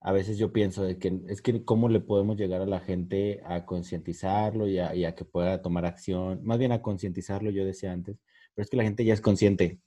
a 0.00 0.12
veces 0.12 0.38
yo 0.38 0.52
pienso 0.52 0.82
de 0.84 0.98
que 0.98 1.20
es 1.28 1.42
que 1.42 1.64
cómo 1.64 1.88
le 1.88 2.00
podemos 2.00 2.36
llegar 2.36 2.62
a 2.62 2.66
la 2.66 2.80
gente 2.80 3.42
a 3.44 3.66
concientizarlo 3.66 4.66
y 4.66 4.78
a, 4.78 5.14
que 5.14 5.24
pueda 5.24 5.62
tomar 5.62 5.84
acción, 5.84 6.40
más 6.44 6.58
bien 6.58 6.72
a 6.72 6.82
concientizarlo, 6.82 7.50
yo 7.50 7.64
decía 7.64 7.92
antes, 7.92 8.18
pero 8.54 8.64
es 8.64 8.70
que 8.70 8.76
la 8.78 8.84
gente 8.84 9.04
ya 9.04 9.14
es 9.14 9.20
consciente. 9.20 9.80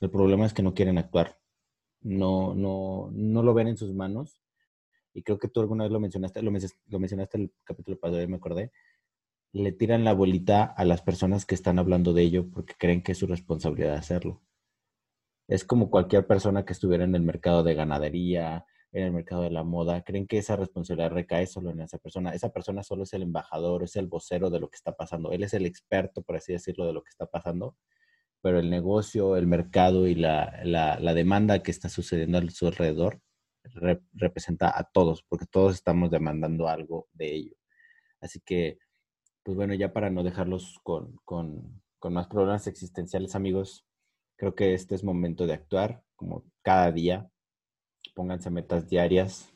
El 0.00 0.10
problema 0.10 0.46
es 0.46 0.54
que 0.54 0.62
no 0.62 0.74
quieren 0.74 0.96
actuar, 0.96 1.38
no, 2.00 2.54
no, 2.54 3.10
no 3.12 3.42
lo 3.42 3.54
ven 3.54 3.68
en 3.68 3.76
sus 3.76 3.92
manos. 3.92 4.40
Y 5.12 5.22
creo 5.22 5.38
que 5.38 5.48
tú 5.48 5.60
alguna 5.60 5.84
vez 5.84 5.92
lo 5.92 6.00
mencionaste, 6.00 6.42
lo, 6.42 6.52
lo 6.52 6.98
mencionaste 7.00 7.38
el 7.38 7.52
capítulo 7.64 7.98
pasado, 7.98 8.26
me 8.28 8.36
acordé. 8.36 8.72
Le 9.52 9.72
tiran 9.72 10.04
la 10.04 10.14
bolita 10.14 10.64
a 10.64 10.84
las 10.84 11.02
personas 11.02 11.46
que 11.46 11.56
están 11.56 11.78
hablando 11.78 12.12
de 12.12 12.22
ello 12.22 12.48
porque 12.50 12.74
creen 12.78 13.02
que 13.02 13.12
es 13.12 13.18
su 13.18 13.26
responsabilidad 13.26 13.96
hacerlo 13.96 14.42
es 15.48 15.64
como 15.64 15.90
cualquier 15.90 16.26
persona 16.26 16.64
que 16.64 16.74
estuviera 16.74 17.04
en 17.04 17.14
el 17.14 17.22
mercado 17.22 17.62
de 17.62 17.74
ganadería, 17.74 18.66
en 18.92 19.04
el 19.04 19.12
mercado 19.12 19.42
de 19.42 19.50
la 19.50 19.64
moda, 19.64 20.02
creen 20.02 20.26
que 20.26 20.38
esa 20.38 20.56
responsabilidad 20.56 21.10
recae 21.10 21.46
solo 21.46 21.70
en 21.70 21.80
esa 21.80 21.98
persona. 21.98 22.32
Esa 22.32 22.50
persona 22.50 22.82
solo 22.82 23.04
es 23.04 23.12
el 23.14 23.22
embajador, 23.22 23.82
es 23.82 23.96
el 23.96 24.06
vocero 24.06 24.50
de 24.50 24.60
lo 24.60 24.68
que 24.68 24.76
está 24.76 24.92
pasando. 24.92 25.32
Él 25.32 25.42
es 25.42 25.54
el 25.54 25.66
experto, 25.66 26.22
por 26.22 26.36
así 26.36 26.52
decirlo, 26.52 26.86
de 26.86 26.92
lo 26.92 27.02
que 27.02 27.10
está 27.10 27.26
pasando, 27.26 27.76
pero 28.42 28.58
el 28.58 28.70
negocio, 28.70 29.36
el 29.36 29.46
mercado 29.46 30.06
y 30.06 30.14
la, 30.14 30.60
demanda 31.14 31.62
que 31.62 31.70
está 31.70 31.88
sucediendo 31.88 32.38
a 32.38 32.50
su 32.50 32.66
alrededor 32.66 33.20
representa 34.14 34.78
a 34.78 34.84
todos, 34.92 35.22
porque 35.28 35.46
todos 35.46 35.74
estamos 35.74 36.10
demandando 36.10 36.68
algo 36.68 37.08
de 37.12 37.34
ello. 37.34 37.56
Así 38.20 38.40
que, 38.44 38.78
pues 39.44 39.56
bueno, 39.56 39.74
ya 39.74 39.92
para 39.92 40.10
no 40.10 40.22
dejarlos 40.24 40.78
con, 40.82 41.16
con 41.24 41.82
más 42.02 42.28
problemas 42.28 42.66
existenciales, 42.66 43.34
amigos, 43.34 43.87
Creo 44.38 44.54
que 44.54 44.72
este 44.72 44.94
es 44.94 45.02
momento 45.02 45.48
de 45.48 45.52
actuar, 45.52 46.04
como 46.14 46.44
cada 46.62 46.92
día. 46.92 47.28
Pónganse 48.14 48.50
metas 48.50 48.88
diarias. 48.88 49.52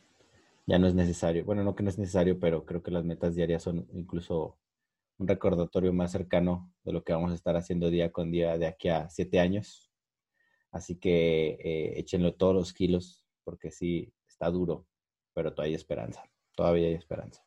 Ya 0.66 0.78
no 0.80 0.88
es 0.88 0.94
necesario, 0.94 1.44
bueno, 1.44 1.62
no 1.62 1.74
que 1.76 1.84
no 1.84 1.88
es 1.88 1.98
necesario, 1.98 2.38
pero 2.40 2.64
creo 2.66 2.82
que 2.82 2.90
las 2.90 3.04
metas 3.04 3.34
diarias 3.36 3.62
son 3.62 3.86
incluso 3.92 4.58
un 5.18 5.28
recordatorio 5.28 5.92
más 5.92 6.10
cercano 6.10 6.72
de 6.84 6.92
lo 6.92 7.04
que 7.04 7.12
vamos 7.12 7.30
a 7.30 7.34
estar 7.34 7.56
haciendo 7.56 7.90
día 7.90 8.10
con 8.10 8.32
día 8.32 8.58
de 8.58 8.66
aquí 8.66 8.88
a 8.88 9.08
siete 9.08 9.38
años. 9.38 9.92
Así 10.72 10.96
que 10.96 11.58
eh, 11.62 11.98
échenlo 12.00 12.34
todos 12.34 12.54
los 12.54 12.72
kilos, 12.72 13.24
porque 13.44 13.70
sí, 13.70 14.12
está 14.26 14.50
duro, 14.50 14.86
pero 15.32 15.52
todavía 15.52 15.72
hay 15.72 15.76
esperanza. 15.76 16.24
Todavía 16.56 16.88
hay 16.88 16.94
esperanza. 16.94 17.44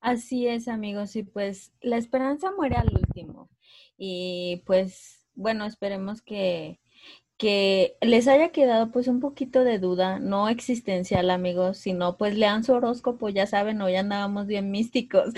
Así 0.00 0.48
es, 0.48 0.66
amigos, 0.66 1.14
y 1.14 1.22
pues 1.22 1.72
la 1.80 1.98
esperanza 1.98 2.50
muere 2.50 2.76
al 2.76 2.92
último. 2.94 3.48
Y 3.96 4.62
pues 4.66 5.25
bueno, 5.36 5.64
esperemos 5.66 6.22
que, 6.22 6.80
que 7.38 7.96
les 8.00 8.28
haya 8.28 8.50
quedado 8.50 8.90
pues 8.90 9.08
un 9.08 9.20
poquito 9.20 9.62
de 9.62 9.78
duda, 9.78 10.18
no 10.18 10.48
existencial 10.48 11.30
amigos, 11.30 11.78
sino 11.78 12.16
pues 12.16 12.34
lean 12.34 12.64
su 12.64 12.72
horóscopo, 12.72 13.28
ya 13.28 13.46
saben, 13.46 13.80
hoy 13.82 13.96
andábamos 13.96 14.46
bien 14.46 14.70
místicos, 14.70 15.34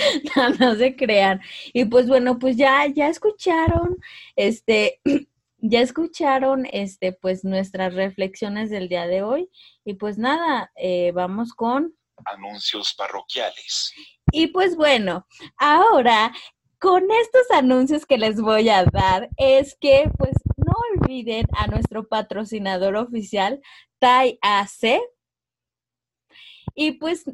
no, 0.60 0.74
se 0.76 0.96
crean. 0.96 1.40
Y 1.72 1.86
pues 1.86 2.06
bueno, 2.06 2.38
pues 2.38 2.56
ya, 2.56 2.86
ya 2.86 3.08
escucharon, 3.08 3.98
este, 4.36 5.00
ya 5.58 5.80
escucharon, 5.80 6.66
este, 6.72 7.12
pues 7.12 7.44
nuestras 7.44 7.94
reflexiones 7.94 8.70
del 8.70 8.88
día 8.88 9.06
de 9.06 9.22
hoy. 9.22 9.50
Y 9.84 9.94
pues 9.94 10.18
nada, 10.18 10.70
eh, 10.76 11.12
vamos 11.12 11.52
con... 11.52 11.94
Anuncios 12.24 12.94
parroquiales. 12.94 13.92
Y 14.30 14.48
pues 14.48 14.76
bueno, 14.76 15.26
ahora 15.56 16.32
con 16.78 17.10
estos 17.10 17.50
anuncios 17.50 18.06
que 18.06 18.18
les 18.18 18.40
voy 18.40 18.68
a 18.68 18.84
dar 18.84 19.28
es 19.36 19.76
que 19.80 20.10
pues 20.16 20.32
no 20.56 20.72
olviden 20.94 21.46
a 21.56 21.66
nuestro 21.66 22.06
patrocinador 22.08 22.96
oficial, 22.96 23.60
Tai 23.98 24.38
AC, 24.42 25.00
Y 26.74 26.92
pues 26.92 27.24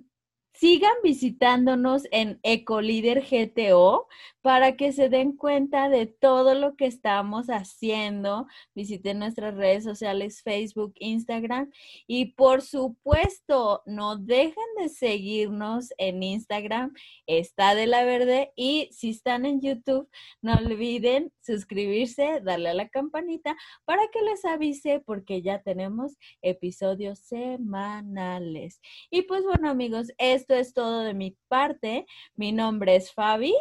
sigan 0.54 0.94
visitándonos 1.02 2.04
en 2.10 2.38
Ecolíder 2.42 3.22
GTO 3.22 4.06
para 4.40 4.76
que 4.76 4.92
se 4.92 5.08
den 5.08 5.36
cuenta 5.36 5.88
de 5.88 6.06
todo 6.06 6.54
lo 6.54 6.76
que 6.76 6.86
estamos 6.86 7.46
haciendo. 7.46 8.46
Visiten 8.74 9.18
nuestras 9.18 9.54
redes 9.54 9.84
sociales, 9.84 10.42
Facebook, 10.42 10.92
Instagram 10.96 11.70
y 12.06 12.32
por 12.32 12.60
supuesto, 12.62 13.82
no 13.86 14.16
dejen 14.16 14.64
de 14.78 14.90
seguirnos 14.90 15.94
en 15.98 16.22
Instagram, 16.22 16.92
está 17.26 17.74
de 17.74 17.86
la 17.86 18.04
verde 18.04 18.52
y 18.54 18.90
si 18.92 19.10
están 19.10 19.46
en 19.46 19.60
YouTube, 19.60 20.08
no 20.42 20.54
olviden 20.54 21.32
suscribirse, 21.40 22.40
darle 22.42 22.68
a 22.68 22.74
la 22.74 22.88
campanita 22.90 23.56
para 23.84 24.02
que 24.12 24.20
les 24.22 24.44
avise 24.44 25.00
porque 25.00 25.42
ya 25.42 25.62
tenemos 25.62 26.16
episodios 26.42 27.18
semanales. 27.18 28.80
Y 29.10 29.22
pues 29.22 29.42
bueno 29.42 29.70
amigos, 29.70 30.12
esto 30.44 30.54
es 30.54 30.74
todo 30.74 31.00
de 31.04 31.14
mi 31.14 31.38
parte. 31.48 32.04
Mi 32.34 32.52
nombre 32.52 32.96
es 32.96 33.12
Fabi. 33.12 33.54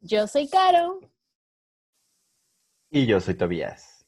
Yo 0.00 0.26
soy 0.26 0.48
Caro. 0.48 1.00
Y 2.90 3.06
yo 3.06 3.20
soy 3.20 3.34
Tobías. 3.34 4.06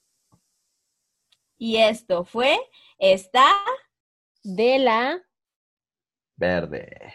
Y 1.58 1.76
esto 1.76 2.24
fue 2.24 2.58
Está 2.98 3.54
de 4.42 4.78
la 4.78 5.22
Verde. 6.36 7.14